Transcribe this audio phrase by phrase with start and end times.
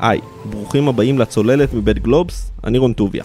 [0.00, 0.20] היי,
[0.50, 3.24] ברוכים הבאים לצוללת מבית גלובס, אני רון טוביה.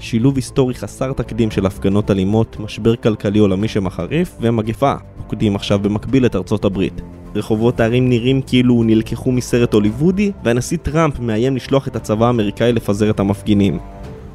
[0.00, 6.26] שילוב היסטורי חסר תקדים של הפגנות אלימות, משבר כלכלי עולמי שמחריף ומגפה פוקדים עכשיו במקביל
[6.26, 7.00] את ארצות הברית.
[7.34, 13.10] רחובות הערים נראים כאילו נלקחו מסרט הוליוודי, והנשיא טראמפ מאיים לשלוח את הצבא האמריקאי לפזר
[13.10, 13.78] את המפגינים.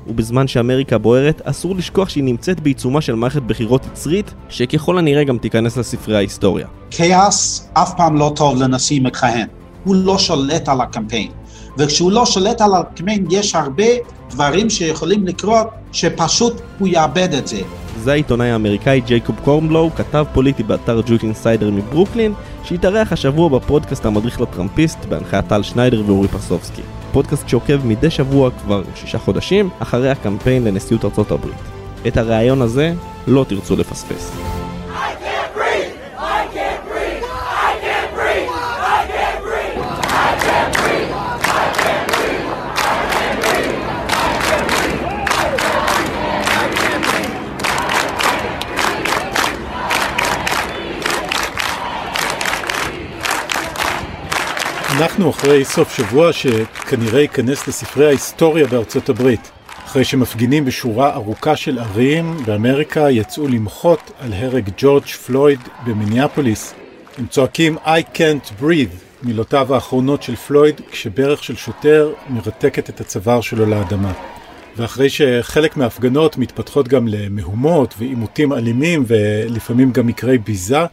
[0.07, 5.38] ובזמן שאמריקה בוערת, אסור לשכוח שהיא נמצאת בעיצומה של מערכת בחירות יצרית, שככל הנראה גם
[5.38, 6.68] תיכנס לספרי ההיסטוריה.
[6.91, 9.48] כאוס אף פעם לא טוב לנשיא מכהן.
[9.84, 11.32] הוא לא שולט על הקמפיין.
[11.78, 13.84] וכשהוא לא שולט על הקמפיין יש הרבה
[14.30, 17.62] דברים שיכולים לקרות שפשוט הוא יאבד את זה.
[17.98, 22.34] זה העיתונאי האמריקאי ג'ייקוב קורנבלו, כתב פוליטי באתר Jewish Insider מברוקלין,
[22.64, 26.81] שהתארח השבוע בפודקאסט המדריך לטראמפיסט בהנחיית טל שניידר ואורי פרסובסקי.
[27.12, 31.56] פודקאסט שעוקב מדי שבוע כבר שישה חודשים אחרי הקמפיין לנשיאות ארצות הברית.
[32.08, 32.94] את הריאיון הזה
[33.28, 34.61] לא תרצו לפספס.
[54.92, 59.52] אנחנו אחרי סוף שבוע שכנראה ייכנס לספרי ההיסטוריה בארצות הברית.
[59.86, 66.73] אחרי שמפגינים בשורה ארוכה של ערים באמריקה יצאו למחות על הרג ג'ורג' פלויד במיניאפוליס.
[67.17, 73.42] הם צועקים I can't breathe, מילותיו האחרונות של פלויד, כשברך של שוטר מרתקת את הצוואר
[73.42, 74.12] שלו לאדמה.
[74.78, 80.86] ואחרי שחלק מההפגנות מתפתחות גם למהומות ועימותים אלימים ולפעמים גם מקרי ביזה,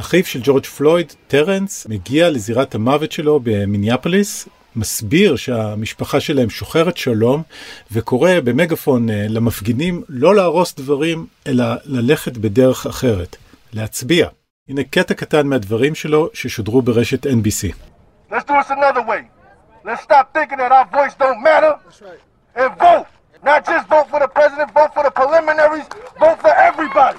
[0.00, 7.42] אחיו של ג'ורג' פלויד, טרנס, מגיע לזירת המוות שלו במיניאפוליס, מסביר שהמשפחה שלהם שוחרת שלום,
[7.92, 13.36] וקורא במגפון אה, למפגינים לא להרוס דברים, אלא ללכת בדרך אחרת,
[13.72, 14.28] להצביע.
[14.68, 17.74] הנה קטע קטן מהדברים שלו ששודרו ברשת NBC.
[18.30, 19.22] Let's do this another way.
[19.84, 21.72] Let's stop thinking that our voice don't matter.
[22.56, 23.06] And vote.
[23.44, 25.86] Not just vote for the president, vote for the preliminaries,
[26.18, 27.18] vote for everybody.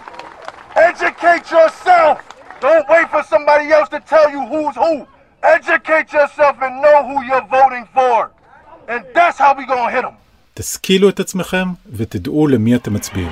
[0.89, 2.34] Educate yourself.
[2.60, 4.94] Don't wait for somebody else to tell you who's who.
[5.56, 8.30] Educate yourself and know who you're voting for.
[8.92, 10.14] And that's how we gonna hit them.
[10.54, 13.30] תשכילו את עצמכם ותדעו למי אתם מצביעים.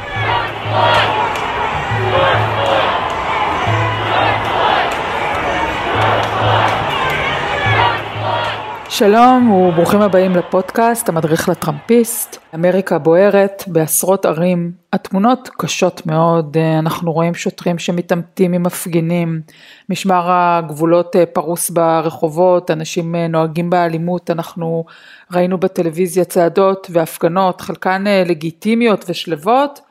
[8.96, 17.34] שלום וברוכים הבאים לפודקאסט המדריך לטראמפיסט, אמריקה בוערת בעשרות ערים, התמונות קשות מאוד, אנחנו רואים
[17.36, 19.42] שוטרים שמתעמתים עם מפגינים,
[19.90, 24.86] משמר הגבולות פרוס ברחובות, אנשים נוהגים באלימות, אנחנו
[25.32, 29.82] ראינו בטלוויזיה צעדות והפגנות, חלקן לגיטימיות ושלוות,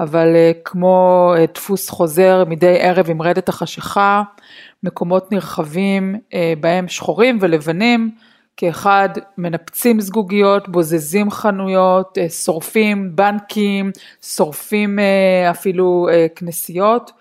[0.00, 4.22] אבל כמו דפוס חוזר מדי ערב עם רדת החשיכה,
[4.82, 6.16] מקומות נרחבים
[6.60, 8.10] בהם שחורים ולבנים,
[8.60, 13.90] כאחד מנפצים זגוגיות, בוזזים חנויות, אה, שורפים בנקים,
[14.22, 17.12] שורפים אה, אפילו אה, כנסיות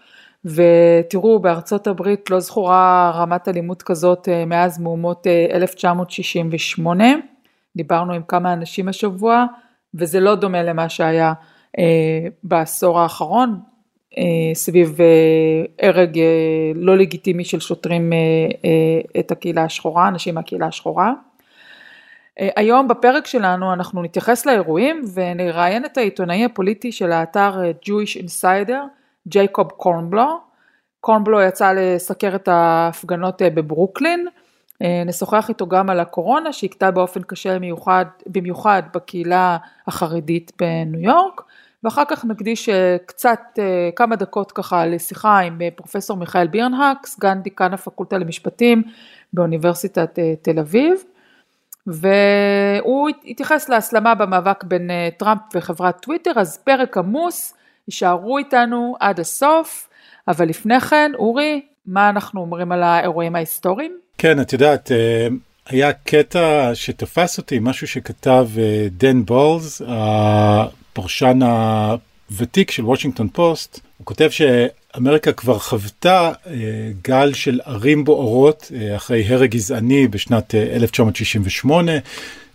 [0.46, 7.06] ותראו בארצות הברית לא זכורה רמת אלימות כזאת מאז מהומות 1968,
[7.76, 9.46] דיברנו עם כמה אנשים השבוע
[9.94, 11.34] וזה לא דומה למה שהיה
[12.44, 13.60] בעשור האחרון
[14.54, 14.98] סביב
[15.82, 16.20] הרג
[16.76, 18.14] לא לגיטימי של שוטרים
[19.20, 21.14] את הקהילה השחורה, אנשים מהקהילה השחורה.
[22.40, 28.24] אה, היום בפרק שלנו אנחנו נתייחס לאירועים ונראיין את העיתונאי הפוליטי של האתר אה, Jewish
[28.24, 28.80] Insider,
[29.28, 30.40] ג'ייקוב קורנבלו.
[31.02, 34.28] קורנבלו יצא לסקר את ההפגנות אה, בברוקלין.
[35.06, 39.58] נשוחח איתו גם על הקורונה שהכתה באופן קשה מיוחד, במיוחד בקהילה
[39.88, 41.42] החרדית בניו יורק.
[41.84, 42.70] ואחר כך נקדיש
[43.06, 43.40] קצת,
[43.96, 48.84] כמה דקות ככה לשיחה עם פרופסור מיכאל בירנהק, סגן דיקן הפקולטה למשפטים
[49.34, 51.04] באוניברסיטת תל אביב.
[51.88, 57.54] והוא התייחס להסלמה במאבק בין אה, טראמפ וחברת טוויטר, אז פרק עמוס,
[57.88, 59.90] יישארו איתנו עד הסוף,
[60.28, 63.98] אבל לפני כן, אורי, מה אנחנו אומרים על האירועים ההיסטוריים?
[64.18, 65.28] כן, את יודעת, אה,
[65.66, 74.06] היה קטע שתפס אותי, משהו שכתב אה, דן בולס, הפרשן הוותיק של וושינגטון פוסט, הוא
[74.06, 76.54] כותב שאמריקה כבר חוותה אה,
[77.04, 81.98] גל של ערים בוערות אה, אחרי הרג גזעני בשנת 1968, אה,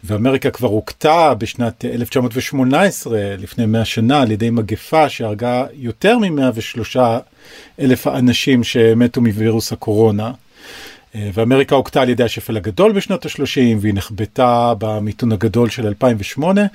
[0.05, 6.97] ואמריקה כבר הוכתה בשנת 1918, לפני 100 שנה, על ידי מגפה שהרגה יותר מ-103
[7.81, 10.33] אלף האנשים שמתו מווירוס הקורונה.
[11.15, 16.67] ואמריקה הוכתה על ידי השפל הגדול בשנות ה-30 והיא נחבטה במיתון הגדול של 2008.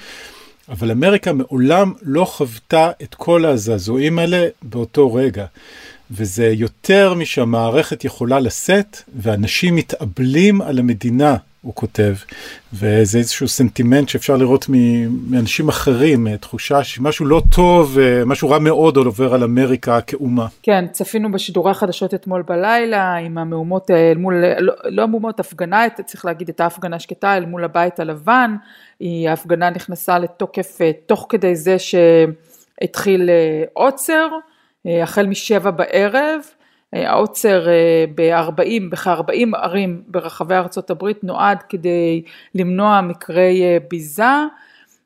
[0.69, 5.45] אבל אמריקה מעולם לא חוותה את כל הזעזועים האלה באותו רגע.
[6.11, 12.13] וזה יותר משהמערכת יכולה לשאת, ואנשים מתאבלים על המדינה, הוא כותב,
[12.73, 14.65] וזה איזשהו סנטימנט שאפשר לראות
[15.29, 20.47] מאנשים אחרים, תחושה שמשהו לא טוב, משהו רע מאוד עובר על אמריקה כאומה.
[20.63, 26.25] כן, צפינו בשידורי החדשות אתמול בלילה, עם המהומות אל מול, לא, לא המהומות, הפגנה, צריך
[26.25, 28.55] להגיד את ההפגנה השקטה אל מול הבית הלבן,
[29.01, 33.29] ההפגנה נכנסה לתוקף תוך כדי זה שהתחיל
[33.73, 34.27] עוצר.
[34.87, 36.41] אה, החל משבע בערב,
[36.93, 42.21] אה, העוצר אה, ב-40, בכ-40 ערים ברחבי ארצות הברית נועד כדי
[42.55, 44.23] למנוע מקרי ביזה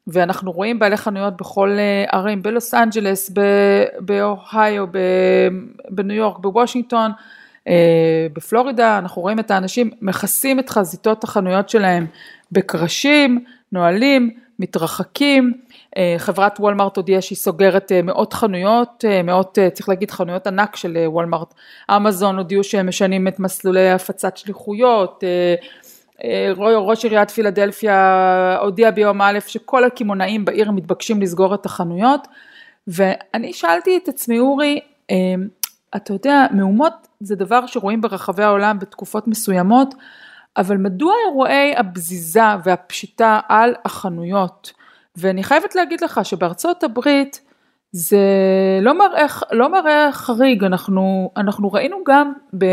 [0.07, 1.77] ואנחנו רואים בעלי חנויות בכל
[2.11, 3.31] ערים, בלוס אנג'לס,
[3.99, 4.85] באוהיו,
[5.89, 7.11] בניו יורק, בוושינגטון,
[8.33, 12.05] בפלורידה, אנחנו רואים את האנשים מכסים את חזיתות החנויות שלהם
[12.51, 13.43] בקרשים,
[13.73, 14.29] נועלים,
[14.59, 15.53] מתרחקים,
[15.97, 20.75] אה, חברת וולמרט הודיעה שהיא סוגרת אה, מאות חנויות, אה, מאות צריך להגיד חנויות ענק
[20.75, 21.53] של וולמרט,
[21.95, 25.23] אמזון הודיעו שהם משנים את מסלולי הפצת שליחויות,
[26.57, 32.27] ראש עיריית פילדלפיה הודיע ביום א' שכל הקמעונאים בעיר מתבקשים לסגור את החנויות.
[32.87, 34.79] ואני שאלתי את עצמי אורי,
[35.95, 39.95] אתה יודע מהומות זה דבר שרואים ברחבי העולם בתקופות מסוימות
[40.57, 44.73] אבל מדוע אירועי הבזיזה והפשיטה על החנויות?
[45.15, 47.41] ואני חייבת להגיד לך שבארצות הברית
[47.91, 48.17] זה
[48.81, 52.65] לא מראה, לא מראה חריג, אנחנו, אנחנו ראינו גם ב,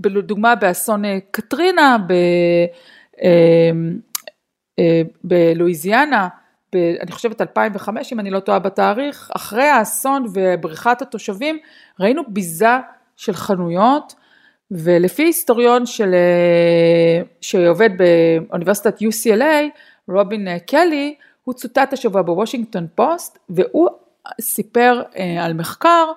[0.00, 2.12] בדוגמה באסון אה, קטרינה ב,
[3.22, 3.70] אה,
[4.78, 6.28] אה, בלואיזיאנה,
[6.74, 11.58] ב, אני חושבת 2005 אם אני לא טועה בתאריך, אחרי האסון ובריחת התושבים
[12.00, 12.78] ראינו ביזה
[13.16, 14.14] של חנויות
[14.70, 16.14] ולפי היסטוריון של,
[17.40, 21.14] שעובד באוניברסיטת UCLA, רובין קלי,
[21.44, 23.88] הוא צוטט השבוע בוושינגטון פוסט והוא
[24.40, 26.12] סיפר אה, על מחקר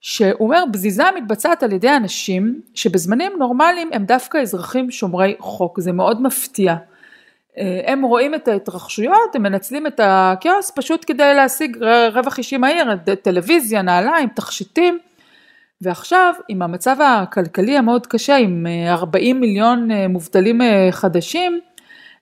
[0.00, 5.92] שהוא אומר בזיזה מתבצעת על ידי אנשים שבזמנים נורמליים הם דווקא אזרחים שומרי חוק, זה
[5.92, 6.74] מאוד מפתיע.
[7.58, 11.76] אה, הם רואים את ההתרחשויות, הם מנצלים את הכאוס פשוט כדי להשיג
[12.12, 14.98] רווח אישי מהיר, טלוויזיה, נעליים, תכשיטים.
[15.80, 21.60] ועכשיו עם המצב הכלכלי המאוד קשה, עם 40 אה, מיליון מובטלים חדשים,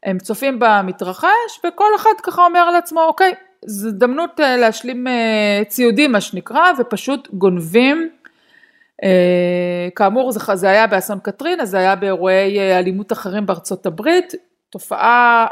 [0.05, 3.33] הם צופים במתרחש וכל אחד ככה אומר לעצמו אוקיי
[3.67, 8.11] זו הזדמנות אה, להשלים אה, ציודים מה שנקרא ופשוט גונבים
[9.05, 14.33] אה, כאמור זה היה באסון קטרינה זה היה באירועי אלימות אחרים בארצות הברית
[14.71, 15.47] תופעה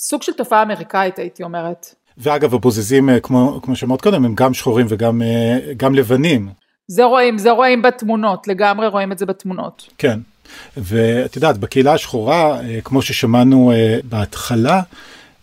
[0.00, 1.94] סוג של תופעה אמריקאית הייתי אומרת.
[2.18, 5.22] ואגב הבוזזים כמו, כמו שאמרת קודם הם גם שחורים וגם
[5.76, 6.48] גם לבנים.
[6.88, 9.86] זה רואים זה רואים בתמונות לגמרי רואים את זה בתמונות.
[9.98, 10.20] כן.
[10.76, 14.82] ואת יודעת, בקהילה השחורה, אה, כמו ששמענו אה, בהתחלה,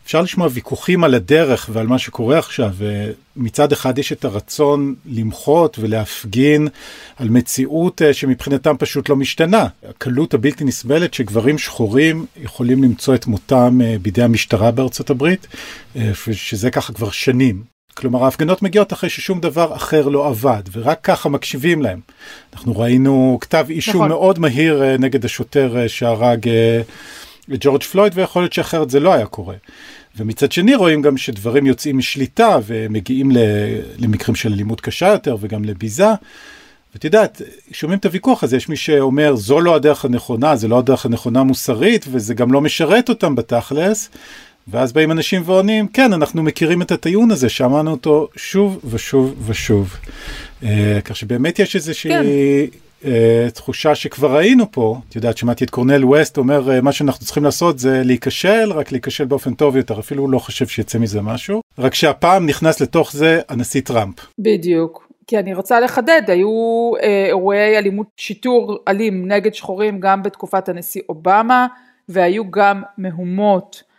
[0.06, 2.72] אפשר לשמוע ויכוחים על הדרך ועל מה שקורה עכשיו.
[3.36, 6.68] מצד אחד יש את הרצון למחות ולהפגין
[7.18, 9.68] על מציאות אה, שמבחינתם פשוט לא משתנה.
[9.90, 15.48] הקלות הבלתי נסבלת שגברים שחורים יכולים למצוא את מותם בידי המשטרה בארצות הברית,
[16.32, 17.75] שזה ככה כבר שנים.
[17.98, 22.00] כלומר ההפגנות מגיעות אחרי ששום דבר אחר לא עבד ורק ככה מקשיבים להם.
[22.54, 24.10] אנחנו ראינו כתב אישום נכון.
[24.10, 26.82] מאוד מהיר אה, נגד השוטר אה, שהרג אה,
[27.54, 29.56] את ג'ורג' פלויד ויכול להיות שאחרת זה לא היה קורה.
[30.18, 33.32] ומצד שני רואים גם שדברים יוצאים משליטה ומגיעים
[33.98, 36.08] למקרים של אלימות קשה יותר וגם לביזה.
[36.94, 37.42] ואת יודעת,
[37.72, 41.44] שומעים את הוויכוח הזה, יש מי שאומר זו לא הדרך הנכונה, זה לא הדרך הנכונה
[41.44, 44.10] מוסרית וזה גם לא משרת אותם בתכלס.
[44.68, 49.96] ואז באים אנשים ועונים, כן, אנחנו מכירים את הטיעון הזה, שמענו אותו שוב ושוב ושוב.
[50.62, 50.66] Uh,
[51.06, 52.24] כך שבאמת יש איזושהי כן.
[53.02, 57.26] uh, תחושה שכבר ראינו פה, את יודעת, שמעתי את קורנל ווסט אומר, uh, מה שאנחנו
[57.26, 61.22] צריכים לעשות זה להיכשל, רק להיכשל באופן טוב יותר, אפילו הוא לא חושב שיצא מזה
[61.22, 64.16] משהו, רק שהפעם נכנס לתוך זה הנשיא טראמפ.
[64.40, 65.06] בדיוק.
[65.28, 71.02] כי אני רוצה לחדד, היו אה, אירועי אלימות שיטור אלים נגד שחורים גם בתקופת הנשיא
[71.10, 71.68] אובמה,
[72.10, 73.95] והיו גם מהומות אה,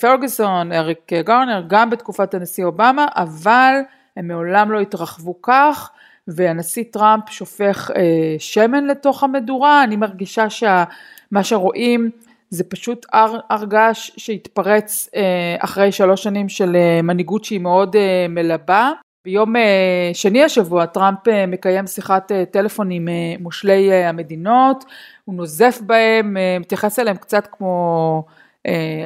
[0.00, 3.74] פרגוסון, אריק גרנר, גם בתקופת הנשיא אובמה, אבל
[4.16, 5.90] הם מעולם לא התרחבו כך,
[6.28, 12.10] והנשיא טראמפ שופך אה, שמן לתוך המדורה, אני מרגישה שמה שרואים
[12.50, 17.96] זה פשוט הר, הר געש שהתפרץ אה, אחרי שלוש שנים של אה, מנהיגות שהיא מאוד
[17.96, 18.92] אה, מלבה.
[19.24, 24.84] ביום אה, שני השבוע טראמפ אה, מקיים שיחת אה, טלפון עם אה, מושלי אה, המדינות,
[25.24, 28.24] הוא נוזף בהם, אה, מתייחס אליהם קצת כמו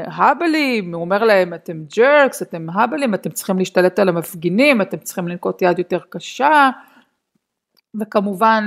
[0.07, 5.29] האבלים, הוא אומר להם אתם ג'רקס, אתם האבלים, אתם צריכים להשתלט על המפגינים, אתם צריכים
[5.29, 6.71] לנקוט יד יותר קשה,
[8.01, 8.65] וכמובן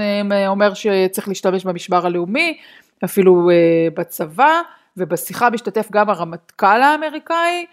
[0.47, 2.57] אומר שצריך להשתמש במשבר הלאומי,
[3.03, 3.49] אפילו
[3.93, 4.61] בצבא,
[4.97, 7.65] ובשיחה משתתף גם הרמטכ"ל האמריקאי,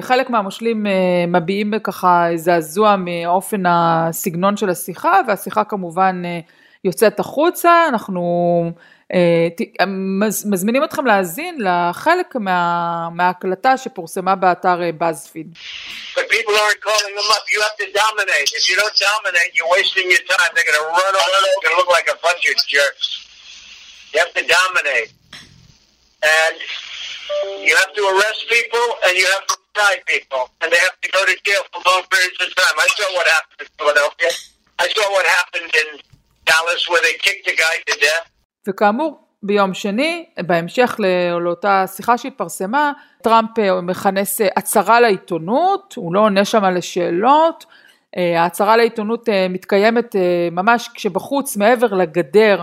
[0.00, 0.86] חלק מהמושלים
[1.28, 6.22] מביעים ככה זעזוע מאופן הסגנון של השיחה והשיחה כמובן
[6.84, 8.72] יוצאת החוצה, אנחנו
[10.51, 15.49] מזמינים אתכם להאזין לחלק מה, מההקלטה שפורסמה באתר BuzzFeed.
[16.15, 17.43] But people aren't calling them up.
[17.53, 18.49] You have to dominate.
[18.59, 20.49] If you don't dominate, you're wasting your time.
[20.53, 21.39] They're going to run over.
[21.47, 23.07] You're going to look like a bunch of jerks.
[24.11, 25.11] You have to dominate.
[26.23, 26.57] And
[27.63, 30.49] you have to arrest people and you have to tie people.
[30.61, 32.75] And they have to go to jail for long periods of time.
[32.75, 34.31] I saw what happened in Philadelphia.
[34.79, 35.87] I saw what happened in
[36.45, 38.27] Dallas where they kicked a guy to death.
[38.68, 41.00] וכאמור, ביום שני, בהמשך
[41.40, 42.92] לאותה שיחה שהתפרסמה,
[43.22, 47.66] טראמפ מכנס הצהרה לעיתונות, הוא לא עונה שם על השאלות,
[48.16, 50.16] ההצהרה לעיתונות מתקיימת
[50.52, 52.62] ממש כשבחוץ, מעבר לגדר,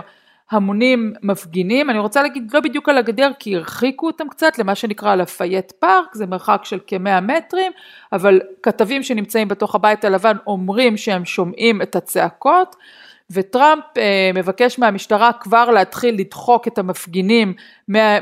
[0.50, 5.14] המונים מפגינים, אני רוצה להגיד לא בדיוק על הגדר כי הרחיקו אותם קצת למה שנקרא
[5.14, 7.72] לפייט פארק, זה מרחק של כמאה מטרים,
[8.12, 12.76] אבל כתבים שנמצאים בתוך הבית הלבן אומרים שהם שומעים את הצעקות.
[13.30, 17.54] וטראמפ אה, מבקש מהמשטרה כבר להתחיל לדחוק את המפגינים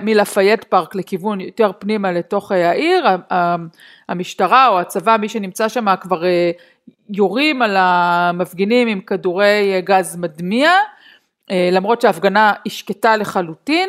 [0.01, 3.07] מלפייט פארק לכיוון יותר פנימה לתוך אה, העיר,
[4.09, 6.51] המשטרה או הצבא, מי שנמצא שם כבר אה,
[7.11, 10.71] יורים על המפגינים עם כדורי גז מדמיע,
[11.51, 13.89] למרות שההפגנה היא שקטה לחלוטין.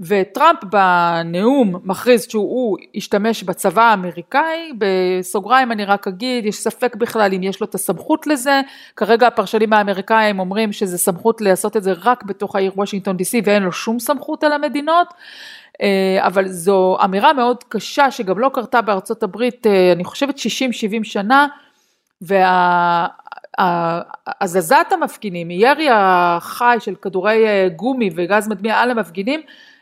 [0.00, 7.42] וטראמפ בנאום מכריז שהוא השתמש בצבא האמריקאי, בסוגריים אני רק אגיד, יש ספק בכלל אם
[7.42, 8.60] יש לו את הסמכות לזה,
[8.96, 13.42] כרגע הפרשנים האמריקאים אומרים שזה סמכות לעשות את זה רק בתוך העיר וושינגטון די סי
[13.44, 15.14] ואין לו שום סמכות על המדינות,
[15.82, 21.04] אה, אבל זו אמירה מאוד קשה שגם לא קרתה בארצות הברית, אה, אני חושבת 60-70
[21.04, 21.46] שנה,
[24.40, 29.40] והזזת המפגינים, מירי החי של כדורי אה, גומי וגז מדמיע על המפגינים,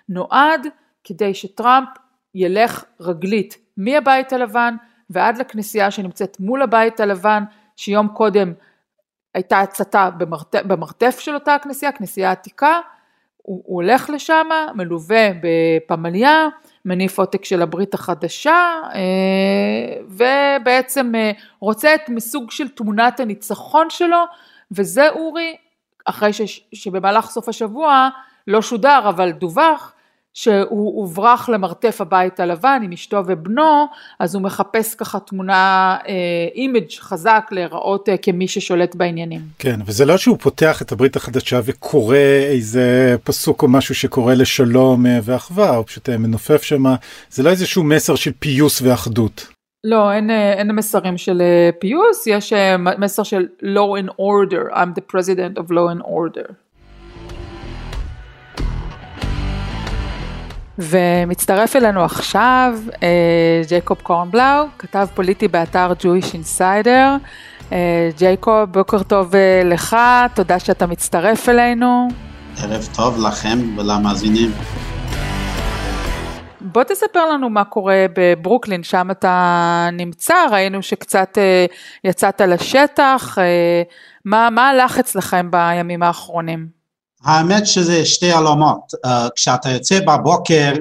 [0.08, 0.66] נועד
[1.04, 1.88] כדי שטראמפ
[2.34, 4.76] ילך רגלית מהבית הלבן
[5.10, 7.44] ועד לכנסייה שנמצאת מול הבית הלבן,
[7.76, 8.52] שיום קודם
[9.34, 12.80] הייתה הצתה במרתף, במרתף של אותה הכנסייה, כנסייה עתיקה,
[13.36, 16.48] הוא, הוא הולך לשם, מלווה בפמליה,
[16.84, 19.00] מניף עותק של הברית החדשה, אה,
[20.08, 24.24] ובעצם אה, רוצה את מסוג של תמונת הניצחון שלו,
[24.72, 25.56] וזה אורי,
[26.04, 28.08] אחרי ש, שבמהלך סוף השבוע
[28.48, 29.92] לא שודר אבל דווח
[30.34, 33.86] שהוא הוברח למרתף הבית הלבן עם אשתו ובנו,
[34.18, 35.96] אז הוא מחפש ככה תמונה,
[36.54, 39.40] image אה, חזק להיראות אה, כמי ששולט בעניינים.
[39.58, 42.16] כן, וזה לא שהוא פותח את הברית החדשה וקורא
[42.50, 46.84] איזה פסוק או משהו שקורא לשלום אה, ואחווה, הוא פשוט מנופף שם,
[47.30, 49.48] זה לא איזשהו מסר של פיוס ואחדות.
[49.84, 51.42] לא, אין, אין מסרים של
[51.80, 52.52] פיוס, יש
[52.98, 56.52] מסר של law and order, I'm the president of law and order.
[60.82, 67.18] ומצטרף אלינו עכשיו אה, ג'ייקוב קורנבלאו, כתב פוליטי באתר Jewish Insider.
[67.72, 69.96] אה, ג'ייקוב, בוקר טוב אה, לך,
[70.34, 72.08] תודה שאתה מצטרף אלינו.
[72.62, 74.50] ערב טוב לכם ולמאזינים.
[76.60, 81.38] בוא תספר לנו מה קורה בברוקלין, שם אתה נמצא, ראינו שקצת
[82.04, 83.38] יצאת לשטח,
[84.24, 86.81] מה, מה הלך אצלכם בימים האחרונים?
[87.24, 90.72] האמת שזה שתי עולמות, uh, כשאתה יוצא בבוקר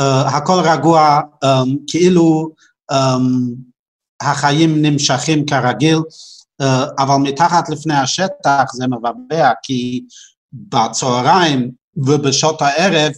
[0.00, 2.50] uh, הכל רגוע, um, כאילו
[2.92, 2.96] um,
[4.20, 5.98] החיים נמשכים כרגיל,
[6.62, 6.66] uh,
[6.98, 10.04] אבל מתחת לפני השטח זה מבבע, כי
[10.52, 13.12] בצהריים ובשעות הערב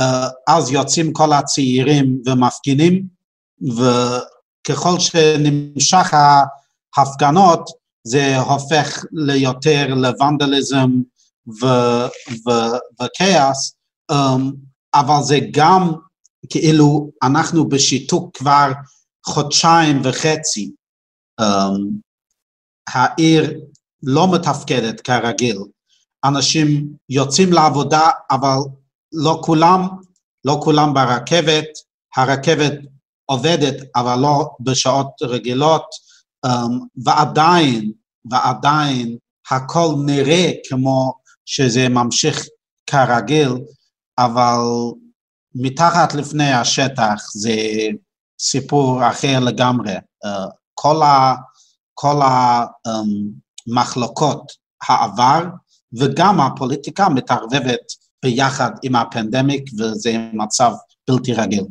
[0.00, 0.04] uh,
[0.48, 3.02] אז יוצאים כל הצעירים ומפגינים,
[3.62, 6.14] וככל שנמשך
[6.96, 7.70] ההפגנות
[8.04, 10.90] זה הופך ליותר לוונדליזם,
[13.00, 13.76] וכאוס,
[14.12, 14.42] um,
[14.94, 15.92] אבל זה גם
[16.50, 18.72] כאילו אנחנו בשיתוק כבר
[19.26, 20.72] חודשיים וחצי.
[21.40, 21.80] Um,
[22.88, 23.60] העיר
[24.02, 25.58] לא מתפקדת כרגיל.
[26.24, 28.56] אנשים יוצאים לעבודה, אבל
[29.12, 29.80] לא כולם,
[30.44, 31.66] לא כולם ברכבת.
[32.16, 32.72] הרכבת
[33.24, 35.84] עובדת, אבל לא בשעות רגילות,
[36.46, 36.50] um,
[37.04, 37.92] ועדיין,
[38.30, 39.16] ועדיין
[39.50, 41.14] הכל נראה כמו
[41.46, 42.46] שזה ממשיך
[42.86, 43.52] כרגיל,
[44.18, 44.58] אבל
[45.54, 47.56] מתחת לפני השטח זה
[48.40, 49.92] סיפור אחר לגמרי.
[50.24, 51.34] אה, כל, ה,
[51.94, 52.20] כל
[52.86, 54.46] המחלוקות אמ,
[54.88, 55.44] העבר
[55.98, 57.92] וגם הפוליטיקה מתערבבת
[58.24, 60.72] ביחד עם הפנדמיק וזה מצב
[61.08, 61.64] בלתי רגיל.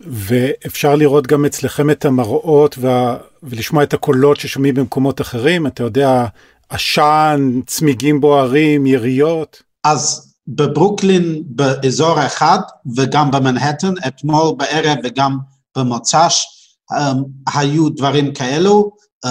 [0.00, 3.16] ואפשר לראות גם אצלכם את המראות וה...
[3.42, 6.26] ולשמוע את הקולות ששומעים במקומות אחרים, אתה יודע,
[6.68, 9.62] עשן, צמיגים בוערים, יריות?
[9.84, 12.58] אז בברוקלין באזור אחד
[12.96, 15.38] וגם במנהטן, אתמול בערב וגם
[15.76, 16.46] במוצ"ש,
[16.92, 18.90] um, היו דברים כאלו,
[19.26, 19.28] uh,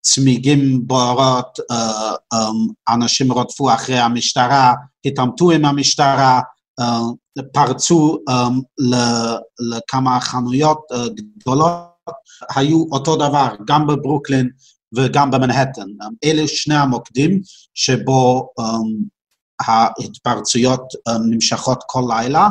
[0.00, 1.74] צמיגים בוערות, uh,
[2.34, 4.74] um, אנשים רודפו אחרי המשטרה,
[5.04, 6.40] התעמתו עם המשטרה,
[6.80, 8.82] uh, פרצו um,
[9.60, 10.80] לכמה חנויות
[11.38, 11.94] גדולות,
[12.54, 14.48] היו אותו דבר גם בברוקלין
[14.96, 15.82] וגם במנהטן.
[15.82, 17.40] Um, אלה שני המוקדים
[17.74, 18.64] שבו um,
[19.60, 22.48] ההתפרצויות um, נמשכות כל לילה,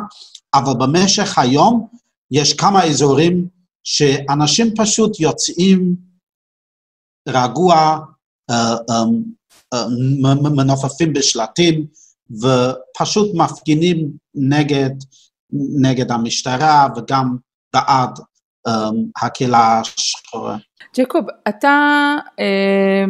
[0.54, 1.88] אבל במשך היום
[2.30, 3.48] יש כמה אזורים
[3.84, 5.96] שאנשים פשוט יוצאים
[7.28, 7.98] רגוע,
[8.50, 9.88] אה, אה,
[10.56, 11.86] מנופפים בשלטים
[12.30, 14.90] ופשוט מפגינים נגד,
[15.80, 17.36] נגד המשטרה וגם
[17.74, 18.18] בעד
[19.22, 20.56] הקהילה השחורה.
[20.96, 23.04] ג'קוב, אתה אה,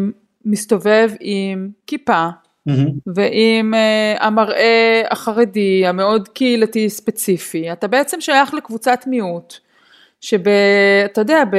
[0.45, 2.29] מסתובב עם כיפה
[2.69, 2.91] mm-hmm.
[3.07, 9.55] ועם uh, המראה החרדי המאוד קהילתי ספציפי, אתה בעצם שייך לקבוצת מיעוט,
[10.21, 11.57] שאתה יודע, ב,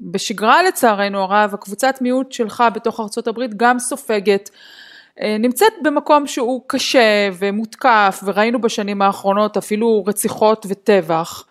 [0.00, 4.50] בשגרה לצערנו הרב, הקבוצת מיעוט שלך בתוך ארצות הברית גם סופגת,
[5.18, 11.44] uh, נמצאת במקום שהוא קשה ומותקף, וראינו בשנים האחרונות אפילו רציחות וטבח,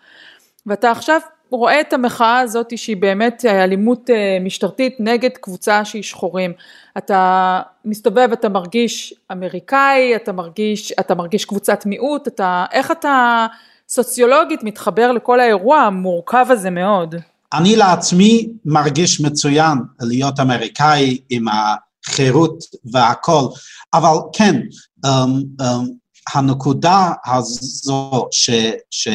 [0.66, 1.20] ואתה עכשיו
[1.56, 6.52] רואה את המחאה הזאת שהיא באמת אלימות אה, משטרתית נגד קבוצה שהיא שחורים.
[6.98, 13.46] אתה מסתובב, אתה מרגיש אמריקאי, אתה מרגיש, אתה מרגיש קבוצת מיעוט, אתה, איך אתה
[13.88, 17.14] סוציולוגית מתחבר לכל האירוע המורכב הזה מאוד?
[17.52, 23.44] אני לעצמי מרגיש מצוין להיות אמריקאי עם החירות והכל,
[23.94, 24.60] אבל כן,
[25.06, 25.08] um,
[25.60, 25.64] um,
[26.34, 28.50] הנקודה הזו ש,
[28.90, 29.08] ש,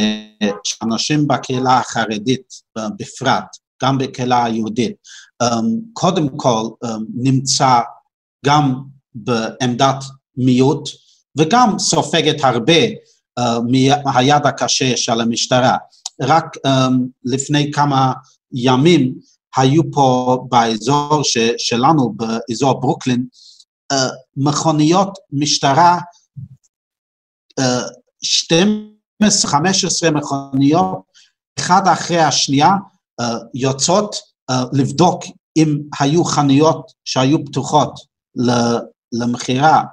[0.63, 4.96] שאנשים בקהילה החרדית בפרט, גם בקהילה היהודית,
[5.44, 7.80] um, קודם כל um, נמצא
[8.46, 8.74] גם
[9.16, 10.04] בעמדת
[10.38, 10.89] מיעוט
[11.38, 12.84] וגם סופגת הרבה
[13.39, 13.44] uh,
[14.06, 15.78] מהיד הקשה של המשטרה.
[16.22, 16.58] רק
[17.25, 18.13] לפני כמה
[18.54, 19.13] ימים
[19.58, 23.25] היו פה באזור ש, שלנו, באזור ברוקלין,
[24.38, 25.98] מכוניות משטרה
[29.24, 31.10] 12-15 מכוניות,
[31.60, 32.72] אחד אחרי השנייה,
[33.20, 34.16] אה, יוצאות
[34.50, 35.24] אה, לבדוק
[35.57, 38.00] אם היו חנויות שהיו פתוחות
[39.12, 39.83] למכירה,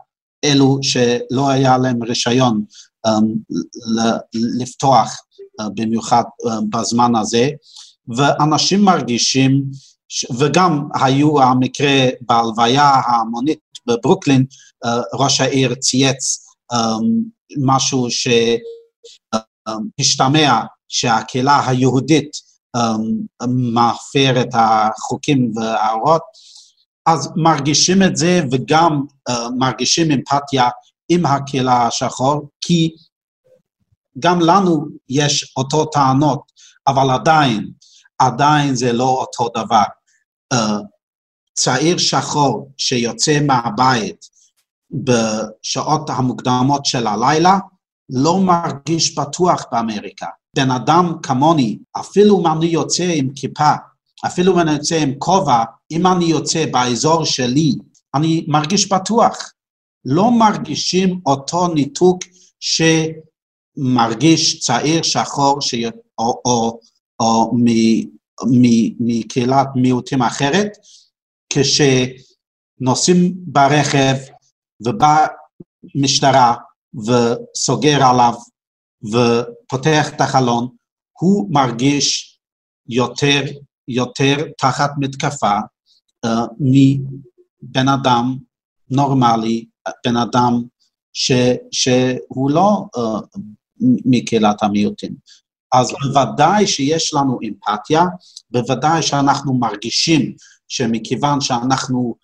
[0.44, 2.64] אלו שלא היה להם רישיון
[3.06, 3.12] אה,
[4.34, 5.20] לפתוח
[5.74, 6.22] במיוחד
[6.70, 7.50] בזמן הזה,
[8.16, 9.64] ואנשים מרגישים,
[10.38, 14.44] וגם היו המקרה בהלוויה ההמונית בברוקלין,
[15.14, 16.46] ראש העיר צייץ
[17.64, 18.06] משהו
[19.98, 22.30] שהשתמע שהקהילה היהודית
[23.48, 26.22] מפר את החוקים וההוראות,
[27.06, 29.02] אז מרגישים את זה וגם
[29.58, 30.68] מרגישים אמפתיה
[31.08, 32.94] עם הקהילה השחור, כי
[34.18, 36.52] גם לנו יש אותו טענות,
[36.86, 37.70] אבל עדיין,
[38.18, 39.82] עדיין זה לא אותו דבר.
[41.54, 44.35] צעיר שחור שיוצא מהבית
[44.90, 47.58] בשעות המוקדמות של הלילה,
[48.10, 50.26] לא מרגיש בטוח באמריקה.
[50.56, 53.72] בן אדם כמוני, אפילו אם אני יוצא עם כיפה,
[54.26, 57.74] אפילו אם אני יוצא עם כובע, אם אני יוצא באזור שלי,
[58.14, 59.52] אני מרגיש בטוח.
[60.04, 62.18] לא מרגישים אותו ניתוק
[62.60, 65.74] שמרגיש צעיר שחור ש...
[66.18, 66.80] או, או,
[67.20, 67.52] או
[69.00, 70.68] מקהילת מיעוטים אחרת,
[71.52, 74.14] כשנוסעים ברכב
[74.80, 75.26] ובא
[75.94, 76.54] משטרה
[76.94, 78.34] וסוגר עליו
[79.04, 80.68] ופותח את החלון,
[81.18, 82.38] הוא מרגיש
[82.88, 83.42] יותר,
[83.88, 85.58] יותר תחת מתקפה
[86.26, 86.28] uh,
[86.60, 88.36] מבן אדם
[88.90, 89.66] נורמלי,
[90.06, 90.62] בן אדם
[91.12, 91.32] ש,
[91.72, 93.38] שהוא לא uh,
[94.04, 95.14] מקהילת המיעוטים.
[95.72, 98.02] אז בוודאי שיש לנו אמפתיה,
[98.50, 100.34] בוודאי שאנחנו מרגישים
[100.68, 102.14] שמכיוון שאנחנו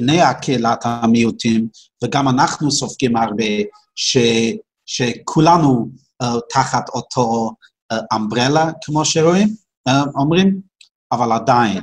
[0.00, 1.68] מבני הקהילת המיעוטים,
[2.04, 3.44] וגם אנחנו סופגים הרבה,
[3.94, 4.18] ש,
[4.86, 5.88] שכולנו
[6.22, 7.50] uh, תחת אותו
[8.14, 9.48] אמברלה, uh, כמו שרואים,
[9.88, 10.60] uh, אומרים,
[11.12, 11.80] אבל עדיין,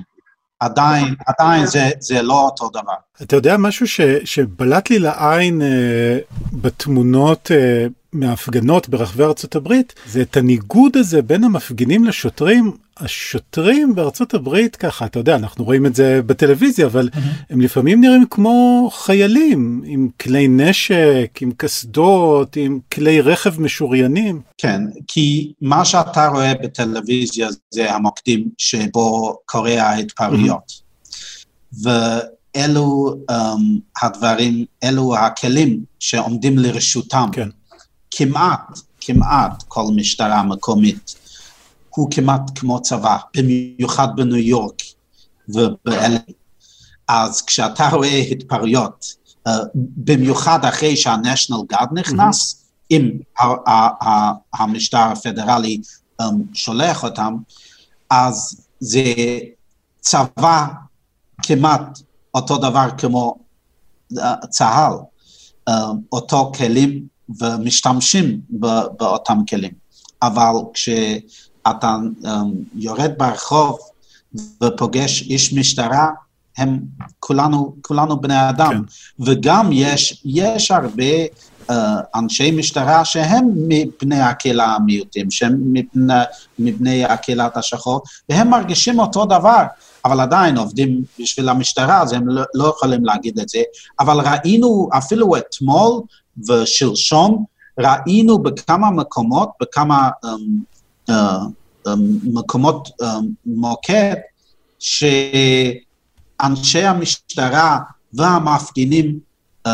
[0.60, 2.94] עדיין, עדיין זה, זה לא אותו דבר.
[3.22, 10.22] אתה יודע משהו ש, שבלט לי לעין uh, בתמונות uh, מההפגנות ברחבי ארצות הברית, זה
[10.22, 12.72] את הניגוד הזה בין המפגינים לשוטרים.
[13.00, 17.20] השוטרים בארצות הברית ככה, אתה יודע, אנחנו רואים את זה בטלוויזיה, אבל mm-hmm.
[17.50, 24.42] הם לפעמים נראים כמו חיילים, עם כלי נשק, עם קסדות, עם כלי רכב משוריינים.
[24.58, 30.72] כן, כי מה שאתה רואה בטלוויזיה זה המוקדים שבו קורה ההתפרעויות.
[30.72, 31.88] Mm-hmm.
[32.56, 37.30] ואלו um, הדברים, אלו הכלים שעומדים לרשותם.
[37.32, 37.50] כן.
[38.18, 41.16] כמעט, כמעט כל משטרה מקומית
[41.90, 44.82] הוא כמעט כמו צבא, במיוחד בניו יורק
[45.50, 46.18] ובאלה.
[47.08, 49.14] אז כשאתה רואה התפרעויות,
[49.48, 52.92] uh, במיוחד אחרי שה-National Guard נכנס, mm-hmm.
[52.92, 53.12] אם
[54.54, 55.82] המשטר הפדרלי
[56.22, 57.36] um, שולח אותם,
[58.10, 59.14] אז זה
[60.00, 60.68] צבא
[61.42, 62.00] כמעט
[62.34, 63.36] אותו דבר כמו
[64.14, 64.94] uh, צה"ל,
[65.70, 65.74] uh,
[66.12, 68.40] אותו כלים ומשתמשים
[68.98, 69.72] באותם כלים.
[70.22, 72.28] אבל כשאתה um,
[72.76, 73.80] יורד ברחוב
[74.64, 76.10] ופוגש איש משטרה,
[76.58, 76.80] הם
[77.20, 78.72] כולנו, כולנו בני אדם.
[78.72, 79.24] כן.
[79.24, 81.26] וגם יש, יש הרבה
[81.70, 81.74] uh,
[82.16, 86.14] אנשי משטרה שהם מבני הקהילה המיעוטים, שהם מבני,
[86.60, 89.64] מבני הקהילת השחור, והם מרגישים אותו דבר,
[90.06, 93.60] אבל עדיין עובדים בשביל המשטרה, אז הם לא, לא יכולים להגיד את זה.
[94.00, 96.02] אבל ראינו אפילו אתמול
[96.50, 97.46] ושלשום,
[97.80, 100.30] ראינו בכמה מקומות, בכמה um,
[101.12, 101.14] uh,
[101.88, 101.90] um,
[102.24, 103.06] מקומות um,
[103.46, 104.16] מוקד,
[104.80, 105.04] ש...
[106.44, 107.80] אנשי המשטרה
[108.14, 109.20] והמפגינים
[109.68, 109.72] uh,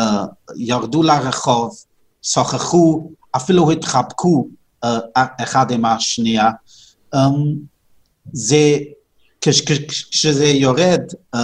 [0.56, 1.76] ירדו לרחוב,
[2.22, 4.48] שוחחו, אפילו התחבקו
[4.84, 6.50] uh, אחד עם השנייה.
[7.14, 7.18] Um,
[8.32, 8.78] זה,
[9.40, 9.60] כש,
[10.10, 11.00] כשזה יורד
[11.36, 11.38] um,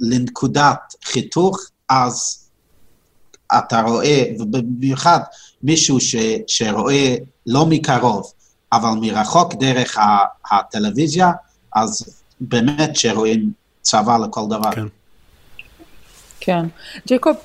[0.00, 1.58] לנקודת חיתוך,
[1.88, 2.43] אז
[3.58, 5.20] אתה רואה, ובמיוחד
[5.62, 7.14] מישהו ש, שרואה
[7.46, 8.32] לא מקרוב,
[8.72, 9.98] אבל מרחוק דרך
[10.50, 11.32] הטלוויזיה,
[11.74, 13.52] אז באמת שרואים
[13.82, 14.72] צבא לכל דבר.
[14.72, 14.86] כן.
[16.40, 16.66] כן.
[17.06, 17.36] ג'ייקוב,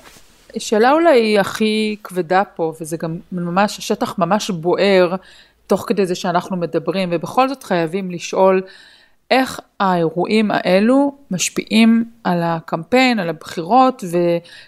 [0.58, 5.14] שאלה אולי הכי כבדה פה, וזה גם ממש, השטח ממש בוער
[5.66, 8.62] תוך כדי זה שאנחנו מדברים, ובכל זאת חייבים לשאול
[9.30, 14.04] איך האירועים האלו משפיעים על הקמפיין, על הבחירות,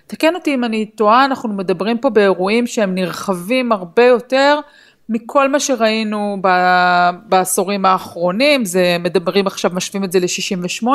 [0.07, 4.61] ותקן אותי אם אני טועה, אנחנו מדברים פה באירועים שהם נרחבים הרבה יותר
[5.09, 6.37] מכל מה שראינו
[7.29, 10.87] בעשורים האחרונים, זה מדברים עכשיו, משווים את זה ל-68,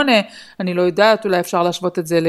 [0.60, 2.28] אני לא יודעת, אולי אפשר להשוות את זה ל...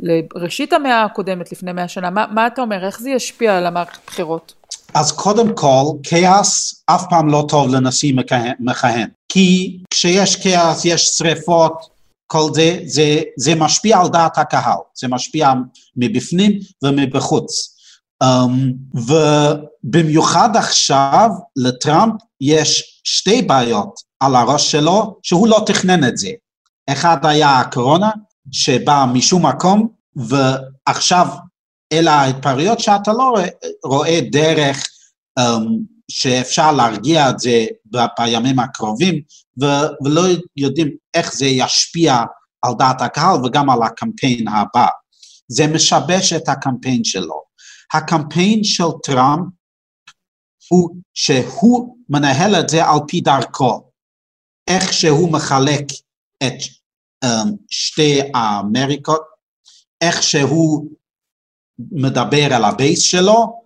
[0.00, 3.98] לראשית המאה הקודמת, לפני מאה שנה, מה, מה אתה אומר, איך זה ישפיע על המערכת
[4.06, 4.54] בחירות?
[4.94, 8.14] אז קודם כל, כאוס אף פעם לא טוב לנשיא
[8.60, 15.08] מכהן, כי כשיש כאוס, יש שריפות, כל זה, זה, זה משפיע על דעת הקהל, זה
[15.08, 15.52] משפיע
[15.96, 16.52] מבפנים
[16.84, 17.74] ומבחוץ.
[18.24, 18.50] Um,
[18.94, 26.30] ובמיוחד עכשיו לטראמפ יש שתי בעיות על הראש שלו שהוא לא תכנן את זה.
[26.90, 28.10] אחד היה הקורונה
[28.52, 31.26] שבא משום מקום ועכשיו
[31.92, 33.34] אלה ההתפרעויות שאתה לא
[33.84, 34.84] רואה דרך
[35.40, 35.42] um,
[36.10, 37.66] שאפשר להרגיע את זה
[38.18, 39.22] בימים הקרובים
[40.04, 40.20] ולא
[40.56, 42.16] יודעים איך זה ישפיע
[42.62, 44.86] על דעת הקהל וגם על הקמפיין הבא.
[45.48, 47.42] זה משבש את הקמפיין שלו.
[47.94, 49.46] הקמפיין של טראמפ
[50.68, 53.90] הוא שהוא מנהל את זה על פי דרכו,
[54.68, 55.84] איך שהוא מחלק
[56.42, 56.58] את
[57.24, 59.22] um, שתי האמריקות,
[60.00, 60.90] איך שהוא
[61.92, 63.62] מדבר על הבייס שלו,